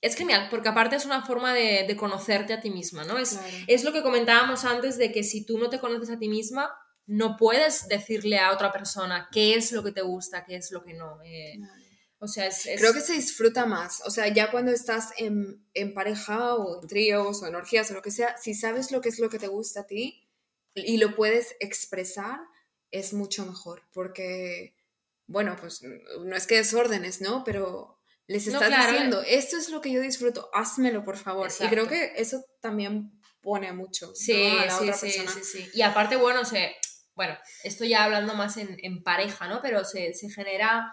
es 0.00 0.14
genial, 0.16 0.48
porque 0.50 0.68
aparte 0.70 0.96
es 0.96 1.04
una 1.04 1.24
forma 1.26 1.52
de, 1.52 1.84
de 1.86 1.96
conocerte 1.96 2.52
a 2.54 2.60
ti 2.60 2.70
misma, 2.70 3.04
¿no? 3.04 3.18
Es, 3.18 3.30
Claro. 3.34 3.48
es 3.66 3.84
lo 3.84 3.92
que 3.92 4.02
comentábamos 4.02 4.64
antes 4.64 4.96
de 4.96 5.12
que 5.12 5.22
si 5.24 5.44
tú 5.44 5.58
no 5.58 5.68
te 5.68 5.78
conoces 5.80 6.10
a 6.10 6.18
ti 6.18 6.28
misma, 6.28 6.70
no 7.06 7.36
puedes 7.36 7.88
decirle 7.88 8.38
a 8.38 8.52
otra 8.52 8.72
persona 8.72 9.28
qué 9.32 9.54
es 9.54 9.72
lo 9.72 9.82
que 9.82 9.92
te 9.92 10.02
gusta, 10.02 10.44
qué 10.44 10.56
es 10.56 10.70
lo 10.70 10.82
que 10.84 10.94
no. 10.94 11.20
eh, 11.22 11.58
o 12.20 12.28
sea, 12.28 12.46
es, 12.46 12.66
es- 12.66 12.80
Creo 12.80 12.92
que 12.92 13.00
se 13.00 13.14
disfruta 13.14 13.66
más. 13.66 14.02
O 14.06 14.10
sea, 14.10 14.28
ya 14.28 14.50
cuando 14.50 14.70
estás 14.70 15.10
en, 15.16 15.66
en 15.74 15.94
pareja 15.94 16.54
o 16.54 16.80
en 16.82 16.86
tríos 16.88 17.42
o 17.42 17.46
en 17.46 17.54
orgías 17.56 17.90
o 17.90 17.94
lo 17.94 18.02
que 18.02 18.10
sea, 18.12 18.36
si 18.36 18.54
sabes 18.54 18.92
lo 18.92 19.00
que 19.00 19.08
es 19.08 19.18
lo 19.18 19.28
que 19.30 19.38
te 19.38 19.48
gusta 19.48 19.80
a 19.80 19.86
ti 19.86 20.28
y 20.74 20.98
lo 20.98 21.16
puedes 21.16 21.56
expresar, 21.60 22.38
es 22.90 23.12
mucho 23.12 23.44
mejor. 23.46 23.82
Porque, 23.92 24.76
bueno, 25.26 25.56
pues 25.60 25.82
no 25.82 26.36
es 26.36 26.46
que 26.46 26.56
desórdenes, 26.56 27.20
¿no? 27.20 27.42
Pero 27.44 27.98
les 28.26 28.46
No, 28.46 28.52
estás 28.54 28.68
claro. 28.68 28.92
diciendo, 28.92 29.22
esto 29.26 29.56
es 29.56 29.70
lo 29.70 29.80
que 29.80 29.90
yo 29.90 30.00
disfruto, 30.00 30.50
házmelo, 30.52 31.04
por 31.04 31.16
favor. 31.16 31.46
Y 31.48 31.50
Exacto. 31.50 31.74
creo 31.74 31.88
que 31.88 32.12
eso 32.16 32.44
también 32.60 33.10
pone 33.42 33.72
mucho 33.72 34.14
Sí, 34.14 34.34
¿no? 34.34 34.60
a 34.60 34.66
la 34.66 34.72
sí, 34.76 34.82
otra 34.84 34.94
sí, 34.94 35.00
persona. 35.06 35.32
sí, 35.32 35.40
sí. 35.44 35.70
Y 35.74 35.82
aparte, 35.82 36.16
bueno, 36.16 36.44
se, 36.44 36.76
bueno, 37.14 37.36
esto 37.64 37.84
ya 37.84 38.04
hablando 38.04 38.34
más 38.34 38.56
en, 38.58 38.76
en 38.82 39.02
pareja, 39.02 39.48
¿no? 39.48 39.60
Pero 39.62 39.84
se, 39.84 40.12
se 40.14 40.28
genera, 40.30 40.92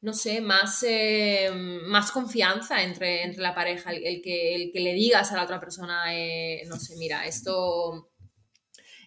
no 0.00 0.14
sé, 0.14 0.40
más, 0.40 0.82
eh, 0.86 1.50
más 1.52 2.10
confianza 2.10 2.82
entre, 2.82 3.22
entre 3.22 3.42
la 3.42 3.54
pareja, 3.54 3.90
el, 3.92 4.04
el 4.06 4.22
que, 4.22 4.54
el 4.56 4.70
que 4.72 4.80
le 4.80 4.94
digas 4.94 5.30
a 5.32 5.36
la 5.36 5.44
otra 5.44 5.60
persona, 5.60 6.14
eh, 6.16 6.62
no 6.66 6.76
sé, 6.76 6.96
mira, 6.96 7.24
esto, 7.26 8.10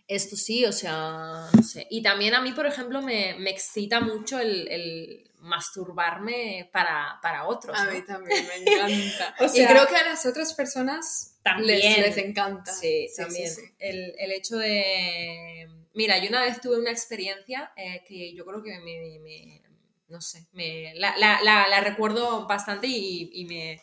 esto 0.07 0.35
sí, 0.35 0.65
o 0.65 0.71
sea, 0.71 1.47
no 1.53 1.63
sé. 1.63 1.87
Y 1.89 2.01
también 2.01 2.33
a 2.35 2.41
mí, 2.41 2.51
por 2.53 2.65
ejemplo, 2.65 3.01
me, 3.01 3.35
me 3.39 3.49
excita 3.49 3.99
mucho 3.99 4.39
el, 4.39 4.67
el 4.69 5.31
masturbarme 5.39 6.69
para, 6.71 7.19
para 7.21 7.45
otros. 7.47 7.77
A 7.77 7.85
¿no? 7.85 7.91
mí 7.91 8.01
también 8.03 8.45
me 8.47 8.55
encanta. 8.71 9.35
O 9.39 9.45
y 9.45 9.65
creo 9.65 9.87
que 9.87 9.95
a 9.95 10.05
las 10.05 10.25
otras 10.25 10.53
personas 10.53 11.37
también. 11.43 11.79
Les, 11.79 11.97
les 11.99 12.17
encanta. 12.17 12.71
Sí, 12.71 13.07
Sí, 13.09 13.21
también. 13.21 13.49
sí, 13.49 13.61
sí. 13.61 13.73
El, 13.79 14.13
el 14.17 14.31
hecho 14.31 14.57
de... 14.57 15.67
Mira, 15.93 16.17
yo 16.19 16.29
una 16.29 16.41
vez 16.41 16.59
tuve 16.61 16.77
una 16.79 16.91
experiencia 16.91 17.71
eh, 17.75 18.03
que 18.07 18.33
yo 18.35 18.45
creo 18.45 18.61
que 18.63 18.79
me- 18.79 19.61
no 20.07 20.21
sé, 20.21 20.47
me, 20.53 20.93
la, 20.95 21.17
la- 21.17 21.41
la- 21.41 21.67
la 21.67 21.81
recuerdo 21.81 22.45
bastante 22.47 22.87
y, 22.87 23.29
y 23.33 23.45
me... 23.45 23.81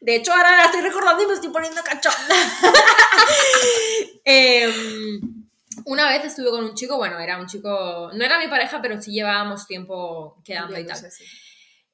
De 0.00 0.16
hecho, 0.16 0.32
ahora 0.32 0.56
la 0.56 0.64
estoy 0.66 0.80
recordando 0.82 1.22
y 1.22 1.26
me 1.26 1.34
estoy 1.34 1.50
poniendo 1.50 1.82
cachonda. 1.82 2.34
Em, 4.24 5.20
una 5.86 6.08
vez 6.08 6.24
estuve 6.24 6.50
con 6.50 6.64
un 6.64 6.74
chico, 6.74 6.96
bueno, 6.96 7.18
era 7.18 7.38
un 7.38 7.46
chico... 7.46 8.10
No 8.14 8.24
era 8.24 8.38
mi 8.38 8.48
pareja, 8.48 8.80
pero 8.80 9.00
sí 9.02 9.12
llevábamos 9.12 9.66
tiempo 9.66 10.40
quedando 10.44 10.78
y 10.78 10.82
no 10.84 10.88
tal. 10.88 11.10
sé 11.10 11.24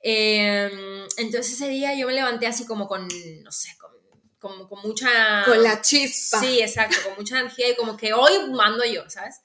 Eh, 0.02 0.70
entonces 1.18 1.52
ese 1.54 1.68
día 1.68 1.94
yo 1.94 2.06
me 2.06 2.12
levanté 2.14 2.46
así 2.46 2.66
como 2.66 2.86
con, 2.86 3.06
no 3.42 3.50
sé, 3.52 3.76
con, 3.78 3.90
con- 4.38 4.68
con 4.68 4.80
mucha... 4.82 5.42
Con 5.44 5.62
la 5.62 5.80
chispa. 5.80 6.40
Sí, 6.40 6.60
exacto, 6.60 6.96
con 7.04 7.14
mucha 7.16 7.38
energía 7.40 7.68
y 7.70 7.76
como 7.76 7.96
que 7.96 8.12
hoy 8.12 8.50
mando 8.52 8.84
yo, 8.84 9.08
¿sabes? 9.10 9.40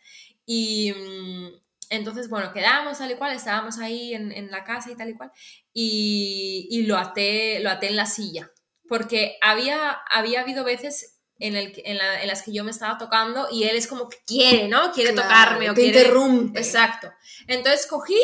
Y 0.46 0.94
mm, 0.94 1.48
entonces, 1.90 2.30
bueno, 2.30 2.52
quedamos 2.54 2.98
tal 2.98 3.12
y 3.12 3.16
cual, 3.16 3.34
estábamos 3.36 3.80
ahí 3.80 4.14
en, 4.14 4.32
en 4.32 4.52
la 4.52 4.64
casa 4.64 4.92
y 4.92 4.96
tal 4.96 5.10
y 5.10 5.14
cual, 5.16 5.32
y, 5.74 6.68
y 6.70 6.84
lo, 6.84 6.98
até, 6.98 7.60
lo 7.60 7.70
até 7.70 7.88
en 7.88 7.96
la 7.96 8.06
silla, 8.06 8.52
porque 8.88 9.38
había, 9.42 9.92
había 10.10 10.42
habido 10.42 10.64
veces 10.64 11.20
en, 11.40 11.56
el, 11.56 11.74
en, 11.84 11.98
la- 11.98 12.22
en 12.22 12.28
las 12.28 12.44
que 12.44 12.54
yo 12.54 12.64
me 12.64 12.72
estaba 12.72 12.98
tocando 12.98 13.48
y 13.52 13.64
él 13.66 13.76
es 13.76 13.88
como 13.88 14.08
que 14.10 14.18
quiere, 14.26 14.68
¿no? 14.68 14.92
Quiere 14.94 15.14
Claro, 15.14 15.28
tocarme 15.30 15.70
o 15.70 15.74
te 15.74 15.82
quiere... 15.82 16.00
interrumpe. 16.00 16.60
Exacto. 16.60 17.12
Entonces 17.48 17.88
cogí 17.88 18.20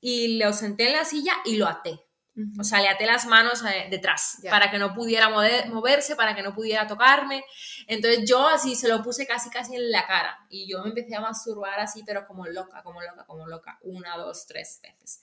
y 0.00 0.38
lo 0.38 0.52
senté 0.52 0.88
en 0.88 0.96
la 0.96 1.04
silla 1.04 1.34
y 1.44 1.56
lo 1.56 1.66
até. 1.66 2.00
Ujú. 2.38 2.60
O 2.60 2.64
sea, 2.64 2.80
le 2.80 2.88
até 2.88 3.04
las 3.04 3.26
manos 3.26 3.64
eh, 3.64 3.88
detrás 3.90 4.38
Ya. 4.42 4.50
para 4.50 4.70
que 4.70 4.78
no 4.78 4.94
pudiera 4.94 5.28
mover- 5.28 5.66
moverse, 5.66 6.14
para 6.14 6.34
que 6.36 6.42
no 6.42 6.54
pudiera 6.54 6.86
tocarme. 6.86 7.42
Entonces 7.88 8.24
yo 8.28 8.46
así 8.46 8.76
se 8.76 8.86
lo 8.88 9.02
puse 9.02 9.26
casi 9.26 9.50
casi 9.50 9.74
en 9.74 9.90
la 9.90 10.06
cara 10.06 10.38
y 10.48 10.70
yo 10.70 10.80
me 10.82 10.90
empecé 10.90 11.16
a 11.16 11.20
masturbar 11.20 11.80
así, 11.80 12.04
pero 12.06 12.26
como 12.26 12.46
loca, 12.46 12.82
como 12.84 13.00
loca, 13.02 13.24
como 13.26 13.46
loca. 13.48 13.78
Una, 13.82 14.16
dos, 14.16 14.46
tres 14.46 14.78
veces. 14.82 15.20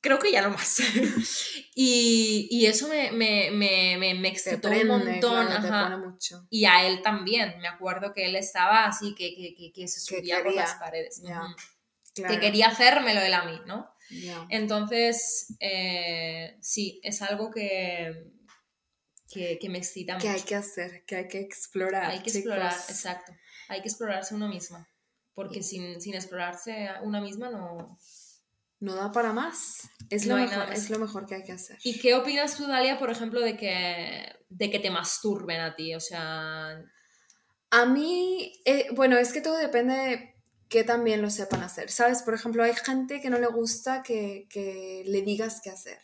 creo 0.00 0.20
que 0.20 0.30
ya 0.30 0.40
no 0.42 0.50
más. 0.50 0.78
y, 1.74 2.46
y, 2.48 2.66
eso 2.66 2.86
me, 2.86 3.10
me, 3.10 3.50
me, 3.50 4.14
me, 4.14 4.28
excitó 4.28 4.68
un 4.70 4.86
montón. 4.86 5.46
Claro, 5.62 5.98
mucho. 5.98 6.46
Y 6.48 6.64
a 6.64 6.86
él 6.86 7.02
también. 7.02 7.58
Me 7.58 7.66
acuerdo 7.66 8.12
que 8.12 8.26
él 8.26 8.36
estaba 8.36 8.84
así, 8.86 9.16
que, 9.16 9.34
que, 9.34 9.72
que 9.72 9.88
se 9.88 9.98
subía 10.00 10.44
por 10.44 10.54
las 10.54 10.74
paredes. 10.74 11.22
Que 12.14 12.38
quería 12.40 12.68
hacérmelo 12.68 13.20
él 13.20 13.34
a 13.34 13.42
mí, 13.44 13.60
¿no? 13.66 13.90
Entonces, 14.48 15.56
eh, 15.60 16.56
sí, 16.60 17.00
es 17.02 17.22
algo 17.22 17.50
que, 17.50 18.30
que, 19.28 19.68
me 19.68 19.78
excita 19.78 20.14
mucho. 20.14 20.26
Que 20.26 20.32
hay 20.32 20.42
que 20.42 20.54
hacer, 20.54 21.04
que 21.04 21.16
hay 21.16 21.28
que 21.28 21.40
explorar. 21.40 22.10
Hay 22.10 22.20
que 22.20 22.30
explorar, 22.30 22.72
exacto. 22.72 23.32
Hay 23.68 23.82
que 23.82 23.88
explorarse 23.88 24.34
uno 24.34 24.48
misma. 24.48 24.88
Porque 25.34 25.62
sin, 25.62 26.00
sin 26.00 26.14
explorarse 26.14 26.88
una 27.02 27.20
misma 27.20 27.50
no, 27.50 27.98
no 28.80 28.94
da 28.94 29.12
para 29.12 29.32
más. 29.32 29.88
Es, 30.08 30.26
lo 30.26 30.36
mejor, 30.36 30.72
es 30.72 30.88
lo 30.88 30.98
mejor 30.98 31.26
que 31.26 31.34
hay 31.34 31.42
que 31.42 31.52
hacer. 31.52 31.78
¿Y 31.84 31.98
qué 31.98 32.14
opinas 32.14 32.56
tú, 32.56 32.66
Dalia, 32.66 32.98
por 32.98 33.10
ejemplo, 33.10 33.40
de 33.40 33.56
que, 33.56 34.34
de 34.48 34.70
que 34.70 34.78
te 34.78 34.90
masturben 34.90 35.60
a 35.60 35.74
ti? 35.74 35.94
O 35.94 36.00
sea... 36.00 36.82
A 37.70 37.84
mí, 37.84 38.62
eh, 38.64 38.86
bueno, 38.94 39.18
es 39.18 39.32
que 39.32 39.40
todo 39.40 39.58
depende 39.58 39.94
de 39.94 40.35
que 40.68 40.84
también 40.84 41.22
lo 41.22 41.30
sepan 41.30 41.62
hacer. 41.62 41.90
¿Sabes? 41.90 42.22
Por 42.22 42.34
ejemplo, 42.34 42.62
hay 42.62 42.74
gente 42.74 43.20
que 43.20 43.30
no 43.30 43.38
le 43.38 43.46
gusta 43.46 44.02
que, 44.02 44.46
que 44.50 45.02
le 45.06 45.22
digas 45.22 45.60
qué 45.62 45.70
hacer. 45.70 45.98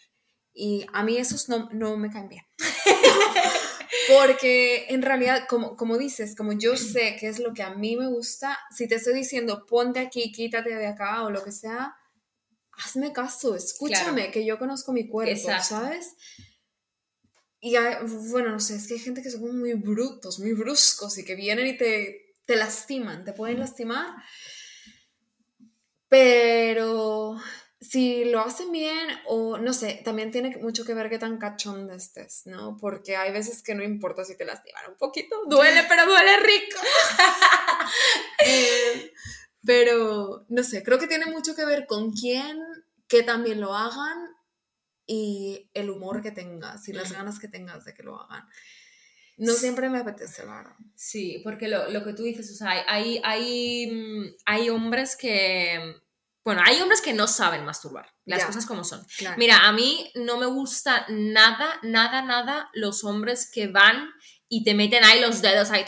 Y 0.55 0.87
a 0.93 1.03
mí 1.03 1.17
esos 1.17 1.49
no, 1.49 1.69
no 1.73 1.97
me 1.97 2.11
caen 2.11 2.29
bien. 2.29 2.45
Porque 4.09 4.87
en 4.89 5.03
realidad, 5.03 5.47
como, 5.49 5.77
como 5.77 5.99
dices, 5.99 6.35
como 6.35 6.53
yo 6.53 6.77
sé 6.77 7.17
qué 7.19 7.29
es 7.29 7.39
lo 7.39 7.53
que 7.55 7.63
a 7.63 7.75
mí 7.75 7.97
me 7.97 8.09
gusta, 8.09 8.59
si 8.75 8.89
te 8.89 8.97
estoy 8.97 9.15
diciendo 9.15 9.67
ponte 9.67 10.01
aquí, 10.01 10.33
quítate 10.33 10.75
de 10.75 10.87
acá 10.87 11.25
o 11.25 11.31
lo 11.31 11.45
que 11.45 11.53
sea, 11.53 11.95
hazme 12.73 13.13
caso, 13.13 13.55
escúchame, 13.55 14.31
que 14.31 14.45
yo 14.45 14.59
conozco 14.59 14.93
mi 14.93 15.09
cuerpo, 15.09 15.49
¿sabes? 15.63 16.17
Y 17.61 17.77
bueno, 18.31 18.51
no 18.51 18.61
sé, 18.61 18.77
es 18.77 18.89
que 18.89 18.95
hay 18.95 19.01
gente 19.01 19.23
que 19.23 19.31
son 19.31 19.59
muy 19.59 19.75
brutos, 19.75 20.41
muy 20.41 20.53
bruscos 20.53 21.17
y 21.19 21.25
que 21.25 21.37
vienen 21.37 21.69
y 21.69 21.77
te, 21.77 22.32
te 22.45 22.57
lastiman, 22.57 23.25
te 23.25 23.33
pueden 23.33 23.61
lastimar. 23.61 24.15
Pero 26.09 27.39
si 27.81 28.25
lo 28.27 28.41
hacen 28.41 28.71
bien 28.71 29.09
o 29.27 29.59
no 29.59 29.73
sé, 29.73 30.03
también 30.05 30.31
tiene 30.31 30.57
mucho 30.59 30.85
que 30.85 30.95
ver 30.95 31.11
qué 31.11 31.19
tan 31.19 31.39
cachón 31.39 31.91
estés, 31.91 32.43
¿no? 32.47 32.77
Porque 32.77 33.17
hay 33.17 33.33
veces 33.33 33.63
que 33.63 33.75
no 33.75 33.83
importa 33.83 34.25
si 34.25 34.37
te 34.37 34.45
lastiman 34.45 34.91
un 34.91 34.97
poquito, 34.97 35.37
duele, 35.49 35.83
pero 35.89 36.07
duele 36.07 36.37
rico. 36.39 36.79
eh, 38.47 39.13
pero, 39.65 40.47
no 40.49 40.63
sé, 40.63 40.83
creo 40.83 40.99
que 40.99 41.09
tiene 41.09 41.27
mucho 41.27 41.55
que 41.57 41.65
ver 41.65 41.87
con 41.87 42.13
quién, 42.13 42.59
que 43.09 43.23
también 43.23 43.61
lo 43.61 43.75
hagan 43.75 44.29
y 45.07 45.71
el 45.75 45.91
humor 45.91 46.23
que 46.23 46.31
tengas 46.31 46.89
y 46.89 46.93
las 46.93 47.13
ganas 47.13 47.39
que 47.39 47.49
tengas 47.49 47.85
de 47.85 47.95
que 47.95 48.03
lo 48.03 48.21
hagan. 48.21 48.49
No 49.43 49.53
siempre 49.55 49.89
me 49.89 49.99
apetece, 49.99 50.45
la 50.45 50.77
Sí, 50.95 51.41
porque 51.43 51.69
lo, 51.69 51.91
lo, 51.91 52.05
que 52.05 52.13
tú 52.13 52.23
dices, 52.23 52.51
o 52.53 52.55
sea, 52.55 52.85
hay, 52.87 53.21
hay, 53.25 54.35
hay 54.45 54.71
hombres 54.71 55.17
que... 55.17 55.97
Bueno, 56.45 56.61
hay 56.65 56.81
hombres 56.81 57.01
que 57.01 57.13
no 57.13 57.29
saben 57.29 57.65
masturbar, 57.65 58.07
las 58.25 58.45
cosas 58.45 58.67
como 58.67 58.83
son. 58.83 59.05
Mira, 59.37 59.69
a 59.69 59.73
mí 59.73 60.11
no 60.17 60.39
me 60.39 60.47
gusta 60.47 61.07
nada, 61.09 61.79
nada, 61.83 62.23
nada 62.23 62.69
los 62.73 63.05
hombres 63.05 63.49
que 63.49 63.69
van 63.69 64.11
y 64.55 64.65
te 64.65 64.75
meten 64.75 65.03
ahí 65.03 65.19
los 65.19 65.41
dedos 65.41 65.71
ahí. 65.71 65.83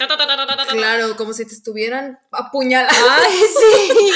claro, 0.71 1.17
como 1.17 1.35
si 1.35 1.45
te 1.45 1.53
estuvieran 1.53 2.19
apuñalando. 2.31 2.97
Ay, 3.11 3.33
sí. 3.61 4.11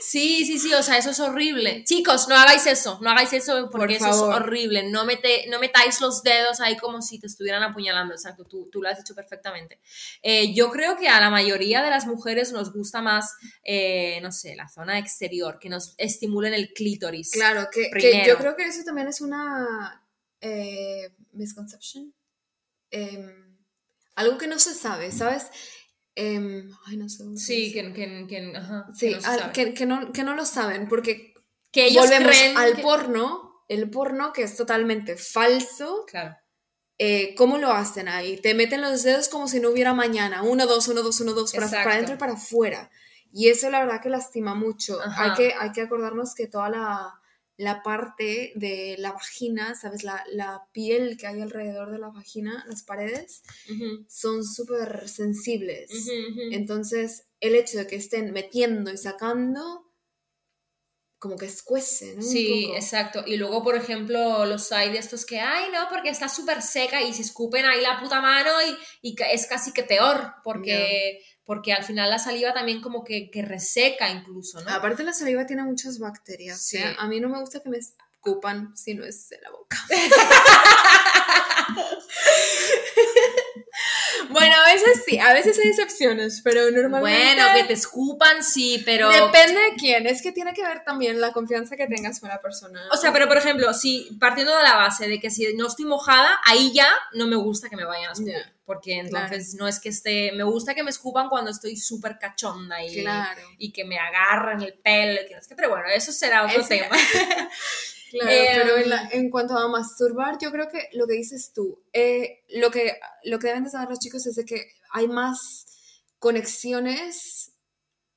Sí, 0.00 0.44
sí, 0.46 0.58
sí, 0.60 0.72
o 0.72 0.84
sea, 0.84 0.98
eso 0.98 1.10
es 1.10 1.18
horrible. 1.18 1.82
Chicos, 1.82 2.28
no 2.28 2.36
hagáis 2.36 2.64
eso, 2.68 3.00
no 3.02 3.10
hagáis 3.10 3.32
eso 3.32 3.68
porque 3.72 3.96
eso 3.96 4.08
es 4.08 4.14
horrible. 4.14 4.88
No, 4.88 5.04
mete, 5.04 5.46
no 5.48 5.58
metáis 5.58 6.00
los 6.00 6.22
dedos 6.22 6.60
ahí 6.60 6.76
como 6.76 7.02
si 7.02 7.18
te 7.18 7.26
estuvieran 7.26 7.64
apuñalando. 7.64 8.14
Exacto, 8.14 8.44
tú, 8.44 8.68
tú 8.70 8.80
lo 8.80 8.88
has 8.88 8.98
dicho 8.98 9.16
perfectamente. 9.16 9.80
Eh, 10.22 10.54
yo 10.54 10.70
creo 10.70 10.96
que 10.96 11.08
a 11.08 11.20
la 11.20 11.30
mayoría 11.30 11.82
de 11.82 11.90
las 11.90 12.06
mujeres 12.06 12.52
nos 12.52 12.72
gusta 12.72 13.02
más, 13.02 13.34
eh, 13.64 14.20
no 14.22 14.30
sé, 14.30 14.54
la 14.54 14.68
zona 14.68 15.00
exterior, 15.00 15.58
que 15.58 15.68
nos 15.68 15.94
estimulen 15.98 16.54
el 16.54 16.72
clítoris. 16.72 17.32
Claro, 17.32 17.66
que, 17.72 17.90
que 17.90 18.24
yo 18.28 18.38
creo 18.38 18.54
que 18.54 18.62
eso 18.62 18.84
también 18.84 19.08
es 19.08 19.20
una 19.20 20.04
eh, 20.40 21.16
misconception. 21.32 22.14
Em, 22.92 23.51
algo 24.14 24.38
que 24.38 24.46
no 24.46 24.58
se 24.58 24.74
sabe, 24.74 25.12
¿sabes? 25.12 25.46
Em, 26.14 26.70
ay, 26.86 26.96
no 26.96 27.08
sé. 27.08 27.24
Sí, 27.36 27.72
que, 27.72 27.92
que, 27.92 28.26
que, 28.28 28.52
sí, 28.94 29.16
que, 29.52 29.86
no 29.86 30.12
que, 30.12 30.24
no, 30.24 30.34
lo 30.34 30.44
saben, 30.44 30.88
porque 30.88 31.34
que 31.70 31.86
ellos 31.86 32.04
volvemos 32.04 32.36
al 32.56 32.80
porno, 32.80 33.64
el 33.68 33.88
porno 33.88 34.32
que 34.32 34.42
es 34.42 34.56
totalmente 34.56 35.16
falso. 35.16 36.04
Claro. 36.06 36.36
Eh, 36.98 37.34
¿Cómo 37.36 37.58
lo 37.58 37.72
hacen 37.72 38.08
ahí? 38.08 38.36
Te 38.36 38.54
meten 38.54 38.82
los 38.82 39.02
dedos 39.02 39.28
como 39.28 39.48
si 39.48 39.58
no 39.58 39.70
hubiera 39.70 39.94
mañana. 39.94 40.42
Uno, 40.42 40.66
dos, 40.66 40.86
uno, 40.88 41.02
dos, 41.02 41.20
uno, 41.20 41.32
dos, 41.32 41.52
para, 41.52 41.68
para 41.68 41.94
adentro 41.94 42.14
y 42.14 42.18
para 42.18 42.34
afuera. 42.34 42.90
Y 43.32 43.48
eso 43.48 43.70
la 43.70 43.80
verdad 43.80 44.00
que 44.02 44.10
lastima 44.10 44.54
mucho. 44.54 45.00
Hay 45.16 45.32
que, 45.32 45.54
hay 45.58 45.72
que 45.72 45.80
acordarnos 45.80 46.34
que 46.34 46.46
toda 46.46 46.68
la, 46.68 47.21
la 47.62 47.82
parte 47.82 48.52
de 48.56 48.96
la 48.98 49.12
vagina, 49.12 49.76
¿sabes? 49.76 50.02
La, 50.02 50.66
piel 50.72 51.16
que 51.16 51.28
hay 51.28 51.40
alrededor 51.40 51.92
de 51.92 51.98
la 51.98 52.08
vagina, 52.08 52.64
las 52.68 52.82
paredes, 52.82 53.42
son 54.08 54.44
súper 54.44 55.08
sensibles. 55.08 55.90
Entonces, 56.50 57.26
el 57.40 57.54
hecho 57.54 57.78
de 57.78 57.86
que 57.86 57.96
estén 57.96 58.32
metiendo 58.32 58.92
y 58.92 58.96
sacando, 58.96 59.91
como 61.22 61.36
que 61.36 61.46
escuece, 61.46 62.16
¿no? 62.16 62.22
Sí, 62.22 62.68
exacto. 62.74 63.22
Y 63.24 63.36
luego, 63.36 63.62
por 63.62 63.76
ejemplo, 63.76 64.44
los 64.44 64.72
hay 64.72 64.90
de 64.90 64.98
estos 64.98 65.24
que, 65.24 65.38
ay, 65.38 65.66
no, 65.72 65.86
porque 65.88 66.08
está 66.08 66.28
súper 66.28 66.62
seca 66.62 67.00
y 67.00 67.14
se 67.14 67.22
escupen 67.22 67.64
ahí 67.64 67.80
la 67.80 68.00
puta 68.00 68.20
mano 68.20 68.50
y, 69.00 69.10
y 69.10 69.16
es 69.32 69.46
casi 69.46 69.72
que 69.72 69.84
peor, 69.84 70.34
porque 70.42 71.20
porque 71.44 71.72
al 71.72 71.84
final 71.84 72.10
la 72.10 72.18
saliva 72.18 72.52
también 72.52 72.80
como 72.80 73.04
que, 73.04 73.30
reseca 73.46 74.10
incluso, 74.10 74.60
¿no? 74.62 74.70
Aparte 74.70 75.04
la 75.04 75.12
saliva 75.12 75.46
tiene 75.46 75.62
muchas 75.62 76.00
bacterias. 76.00 76.60
Sí. 76.60 76.78
a 76.98 77.06
mí 77.06 77.20
no 77.20 77.28
me 77.28 77.38
gusta 77.38 77.60
que 77.60 77.68
me 77.68 77.78
escupan 78.22 78.76
si 78.76 78.94
no 78.94 79.04
es 79.04 79.32
en 79.32 79.40
la 79.42 79.50
boca. 79.50 79.78
Bueno, 84.30 84.54
a 84.56 84.72
veces 84.72 85.02
sí, 85.06 85.18
a 85.18 85.32
veces 85.32 85.58
hay 85.58 85.68
excepciones, 85.68 86.40
pero 86.42 86.70
normalmente... 86.70 87.34
Bueno, 87.34 87.54
que 87.54 87.64
te 87.64 87.72
escupan, 87.74 88.42
sí, 88.42 88.82
pero... 88.84 89.10
Depende 89.10 89.60
de 89.60 89.74
quién, 89.76 90.06
es 90.06 90.22
que 90.22 90.32
tiene 90.32 90.54
que 90.54 90.62
ver 90.62 90.84
también 90.84 91.20
la 91.20 91.32
confianza 91.32 91.76
que 91.76 91.86
tengas 91.86 92.20
con 92.20 92.28
la 92.28 92.40
persona. 92.40 92.80
O 92.92 92.96
sea, 92.96 93.12
pero 93.12 93.28
por 93.28 93.36
ejemplo, 93.36 93.72
si 93.74 94.16
partiendo 94.18 94.56
de 94.56 94.62
la 94.62 94.76
base 94.76 95.08
de 95.08 95.20
que 95.20 95.30
si 95.30 95.52
no 95.54 95.66
estoy 95.66 95.84
mojada, 95.84 96.40
ahí 96.44 96.72
ya 96.72 96.88
no 97.14 97.26
me 97.26 97.36
gusta 97.36 97.68
que 97.68 97.76
me 97.76 97.84
vayan 97.84 98.10
a 98.10 98.12
escupir. 98.12 98.52
Porque 98.64 98.98
entonces 98.98 99.54
no 99.54 99.68
es 99.68 99.80
que 99.80 99.90
esté... 99.90 100.32
Me 100.32 100.44
gusta 100.44 100.74
que 100.74 100.82
me 100.82 100.90
escupan 100.90 101.28
cuando 101.28 101.50
estoy 101.50 101.76
súper 101.76 102.18
cachonda 102.18 102.82
y, 102.82 103.04
y 103.58 103.72
que 103.72 103.84
me 103.84 103.98
agarran 103.98 104.62
el 104.62 104.74
pelo, 104.74 105.20
pero 105.56 105.70
bueno, 105.70 105.86
eso 105.94 106.12
será 106.12 106.46
otro 106.46 106.64
tema. 106.66 106.96
Claro, 108.12 108.30
pero 108.54 108.76
en, 108.76 108.92
em, 108.92 109.08
en, 109.12 109.30
cuanto 109.30 109.56
a 109.56 109.68
masturbar, 109.68 110.36
yo 110.40 110.52
creo 110.52 110.68
que 110.68 110.88
lo 110.92 111.06
que 111.06 111.14
dices 111.14 111.52
tú, 111.54 111.82
eh, 111.92 112.44
lo, 112.50 112.70
que, 112.70 112.98
lo 113.24 113.38
que 113.38 113.46
deben 113.46 113.64
de 113.64 113.70
saber 113.70 113.88
los 113.88 113.98
chicos 113.98 114.26
es 114.26 114.36
de 114.36 114.44
que 114.44 114.66
hay 114.92 115.08
más 115.08 115.66
conexiones 116.18 117.52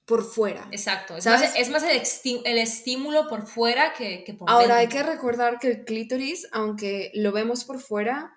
por 0.06 0.24
fuera. 0.24 0.68
Exacto, 0.72 1.18
es 1.18 1.26
más, 1.26 1.56
es 1.56 1.70
más 1.70 1.84
el, 1.84 2.02
el, 2.46 2.58
estímulo 2.58 3.28
por 3.28 3.48
fuera 3.48 3.94
que, 3.94 4.24
que 4.24 4.34
por 4.34 4.50
Ahora 4.50 4.78
hay 4.78 4.88
que 4.88 5.02
recordar 5.02 5.60
que 5.60 5.68
el 5.68 5.86
clítoris, 5.86 6.48
aunque 6.52 7.12
lo 7.16 7.32
vemos 7.32 7.64
por 7.64 7.80
fuera, 7.80 8.32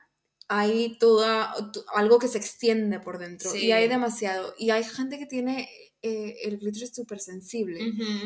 hay 0.49 0.97
toda 0.99 1.55
algo 1.95 2.19
que 2.19 2.29
se 2.29 2.39
extiende 2.39 3.01
por 3.01 3.19
dentro 3.19 3.55
y 3.55 3.73
hay 3.73 3.87
demasiado. 3.87 4.55
Y 4.57 4.71
hay 4.71 4.83
gente 4.83 5.19
que 5.19 5.27
tiene 5.27 5.69
eh, 6.03 6.37
el 6.45 6.59
clítoris 6.59 6.95
súper 6.95 7.21
sensible. 7.21 7.81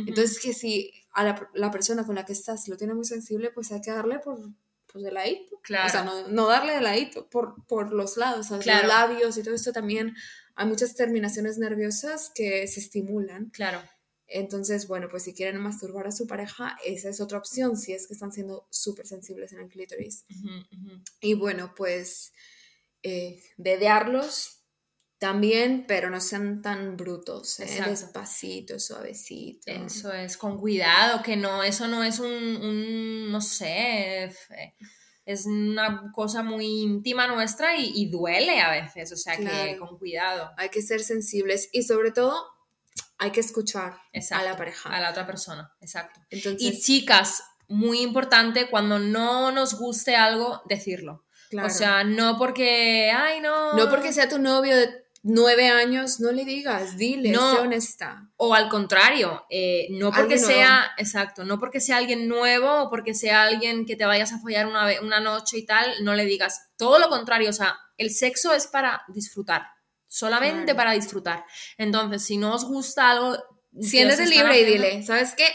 Entonces, 0.07 0.41
que 0.41 0.53
si 0.53 0.93
a 1.13 1.25
la, 1.25 1.51
la, 1.55 1.71
persona 1.71 2.05
con 2.05 2.15
la 2.15 2.25
que 2.25 2.33
estás 2.33 2.69
lo 2.69 2.77
tiene 2.77 2.95
muy 2.95 3.05
sensible, 3.05 3.51
pues 3.51 3.73
hay 3.73 3.81
que 3.81 3.91
darle 3.91 4.19
por 4.19 4.41
pues, 4.93 5.05
de 5.05 5.13
ladito. 5.13 5.59
Claro. 5.63 5.87
O 5.87 5.91
sea, 5.91 6.05
no, 6.05 6.29
no 6.29 6.47
darle 6.49 6.75
de 6.75 6.81
ladito, 6.81 7.29
por, 7.31 7.67
por 7.67 7.93
los 7.93 8.17
lados, 8.17 8.51
los 8.51 8.67
labios 8.67 9.37
y 9.39 9.43
todo 9.43 9.55
esto 9.55 9.73
también. 9.73 10.15
Hay 10.55 10.67
muchas 10.67 10.95
terminaciones 10.95 11.59
nerviosas 11.59 12.31
que 12.35 12.67
se 12.67 12.81
estimulan. 12.81 13.51
Claro. 13.51 13.83
Entonces, 14.27 14.87
bueno, 14.87 15.09
pues 15.11 15.25
si 15.25 15.35
quieren 15.35 15.61
masturbar 15.61 16.07
a 16.07 16.13
su 16.13 16.27
pareja, 16.27 16.77
esa 16.85 17.11
es 17.11 17.21
otra 17.21 17.39
opción, 17.39 17.77
si 17.77 17.93
es 17.93 18.07
que 18.07 18.15
están 18.15 18.33
siendo 18.33 18.67
súper 18.71 19.07
sensibles 19.07 19.53
en 19.53 19.61
el 19.61 19.69
clítoris. 19.69 20.25
Y 21.21 21.35
bueno, 21.35 21.75
pues 21.77 22.33
eh, 23.03 23.43
dedearlos 23.57 24.62
también, 25.23 25.85
pero 25.87 26.11
no 26.11 26.21
sean 26.21 26.63
tan 26.63 26.97
brutos, 26.97 27.61
¿eh? 27.61 27.81
despacito, 27.87 28.81
suavecito. 28.81 29.71
Eso 29.71 30.13
es, 30.13 30.37
con 30.37 30.59
cuidado, 30.59 31.23
que 31.23 31.37
no, 31.37 31.63
eso 31.63 31.87
no 31.87 32.03
es 32.03 32.19
un, 32.19 33.31
no 33.31 33.41
sé, 33.41 34.35
es 35.25 35.47
una 35.47 36.11
cosa 36.11 36.43
muy 36.43 36.67
íntima 36.67 37.29
nuestra 37.29 37.77
y, 37.77 38.11
duele 38.11 38.61
a 38.61 38.73
veces, 38.73 39.13
o 39.13 39.17
sea 39.17 39.37
que 39.37 39.77
con 39.79 39.97
cuidado. 39.97 40.51
Hay 40.57 40.71
que 40.71 40.83
ser 40.83 41.05
sensibles 41.05 41.69
y 41.71 41.85
sobre 41.85 42.11
todo 42.11 42.45
hay 43.17 43.31
que 43.31 43.39
escuchar 43.39 44.01
a 44.33 44.43
la 44.43 44.57
pareja. 44.57 44.89
A 44.89 45.01
la 45.01 45.11
otra 45.11 45.25
persona, 45.25 45.73
exacto. 45.81 46.19
y 46.31 46.81
chicas, 46.81 47.45
muy 47.69 48.01
importante 48.01 48.69
cuando 48.69 48.99
no 48.99 49.53
nos 49.53 49.79
guste 49.79 50.17
algo, 50.17 50.63
decirlo. 50.69 51.23
Claro. 51.49 51.69
O 51.69 51.71
sea, 51.71 52.03
no 52.03 52.39
porque, 52.39 53.13
ay, 53.15 53.41
no. 53.41 53.75
no 53.75 53.89
porque 53.89 54.13
sea 54.13 54.29
tu 54.29 54.39
novio 54.39 54.75
de 54.75 55.02
nueve 55.23 55.69
años, 55.69 56.19
no 56.21 56.33
le 56.33 56.45
digas, 56.45 56.97
dile, 56.97 57.31
No. 57.31 57.55
sé 57.55 57.61
honesta. 57.61 58.29
O 58.37 58.55
al 58.55 58.69
contrario, 58.69 59.45
eh, 59.51 59.87
no 59.91 60.11
porque 60.11 60.39
sea, 60.39 60.91
exacto, 60.99 61.45
no 61.45 61.59
porque 61.61 61.81
sea 61.81 61.97
alguien 61.99 62.27
nuevo 62.29 62.83
o 62.83 62.91
porque 62.91 63.15
sea 63.15 63.43
alguien 63.45 63.87
que 63.87 63.95
te 63.97 64.05
vayas 64.05 64.33
a 64.33 64.39
follar 64.41 64.67
una, 64.67 64.89
una 65.01 65.21
noche 65.21 65.59
y 65.59 65.65
tal, 65.67 66.03
no 66.03 66.15
le 66.15 66.25
digas. 66.25 66.71
Todo 66.77 66.99
lo 66.99 67.09
contrario, 67.09 67.51
o 67.51 67.53
sea, 67.53 67.79
el 67.97 68.11
sexo 68.11 68.53
es 68.53 68.67
para 68.67 69.03
disfrutar, 69.09 69.67
solamente 70.09 70.65
Claro. 70.73 70.77
para 70.77 70.93
disfrutar. 70.93 71.45
Entonces, 71.79 72.23
si 72.25 72.37
no 72.37 72.55
os 72.55 72.65
gusta 72.65 73.11
algo... 73.11 73.37
Siéntete 73.81 74.27
libre 74.27 74.61
y 74.61 74.65
dile, 74.65 75.03
¿sabes 75.03 75.35
qué? 75.35 75.47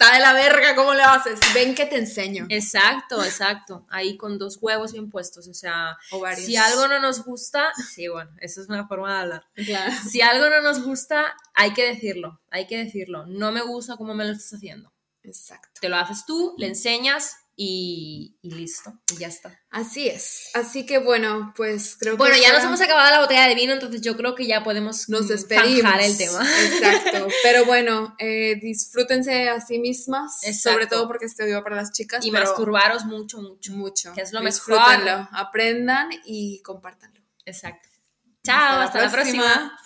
Está 0.00 0.14
de 0.14 0.20
la 0.20 0.32
verga, 0.32 0.76
¿cómo 0.76 0.94
le 0.94 1.02
haces? 1.02 1.40
Ven 1.52 1.74
que 1.74 1.84
te 1.84 1.96
enseño. 1.96 2.46
Exacto, 2.50 3.24
exacto. 3.24 3.84
Ahí 3.90 4.16
con 4.16 4.38
dos 4.38 4.58
huevos 4.60 4.92
bien 4.92 5.10
puestos. 5.10 5.48
O 5.48 5.54
sea, 5.54 5.98
O 6.12 6.24
si 6.36 6.56
algo 6.56 6.86
no 6.86 7.00
nos 7.00 7.24
gusta, 7.24 7.72
sí, 7.74 8.06
bueno, 8.06 8.30
eso 8.40 8.62
es 8.62 8.68
una 8.68 8.86
forma 8.86 9.12
de 9.12 9.20
hablar. 9.22 9.46
Claro. 9.56 9.92
Si 10.08 10.20
algo 10.20 10.48
no 10.50 10.62
nos 10.62 10.84
gusta, 10.84 11.34
hay 11.52 11.72
que 11.72 11.84
decirlo, 11.84 12.40
hay 12.48 12.68
que 12.68 12.78
decirlo. 12.78 13.26
No 13.26 13.50
me 13.50 13.60
gusta 13.60 13.96
cómo 13.96 14.14
me 14.14 14.24
lo 14.24 14.30
estás 14.30 14.54
haciendo. 14.54 14.92
Exacto. 15.24 15.80
Te 15.80 15.88
lo 15.88 15.96
haces 15.96 16.24
tú, 16.24 16.54
le 16.58 16.68
enseñas 16.68 17.36
y, 17.60 18.38
y 18.40 18.52
listo, 18.52 18.92
y 19.12 19.16
ya 19.16 19.26
está. 19.26 19.60
Así 19.68 20.08
es. 20.08 20.50
Así 20.54 20.86
que 20.86 20.98
bueno, 20.98 21.52
pues 21.56 21.96
creo 21.98 22.12
que. 22.12 22.18
Bueno, 22.18 22.36
ya 22.40 22.52
nos 22.52 22.62
hemos 22.62 22.80
acabado 22.80 23.10
la 23.10 23.18
botella 23.18 23.48
de 23.48 23.56
vino, 23.56 23.72
entonces 23.72 24.00
yo 24.00 24.16
creo 24.16 24.36
que 24.36 24.46
ya 24.46 24.62
podemos 24.62 25.08
Nos 25.08 25.24
mm, 25.24 25.26
despedimos. 25.26 25.92
el 26.00 26.16
tema. 26.16 26.46
Exacto. 26.62 27.26
Pero 27.42 27.64
bueno, 27.64 28.14
eh, 28.20 28.60
disfrútense 28.62 29.48
a 29.48 29.60
sí 29.60 29.80
mismas. 29.80 30.38
Exacto. 30.44 30.70
Sobre 30.70 30.86
todo 30.86 31.08
porque 31.08 31.26
este 31.26 31.46
video 31.46 31.64
para 31.64 31.74
las 31.74 31.90
chicas. 31.90 32.24
Y 32.24 32.30
masturbaros 32.30 33.04
mucho, 33.06 33.42
mucho. 33.42 33.72
mucho. 33.72 34.12
que 34.12 34.20
es 34.20 34.32
lo 34.32 34.40
mejor. 34.40 34.52
Disfrútenlo, 34.52 35.28
aprendan 35.32 36.10
y 36.24 36.62
compártanlo. 36.62 37.20
Exacto. 37.44 37.88
Chao, 38.44 38.82
hasta, 38.82 39.00
la 39.02 39.10
próxima. 39.10 39.76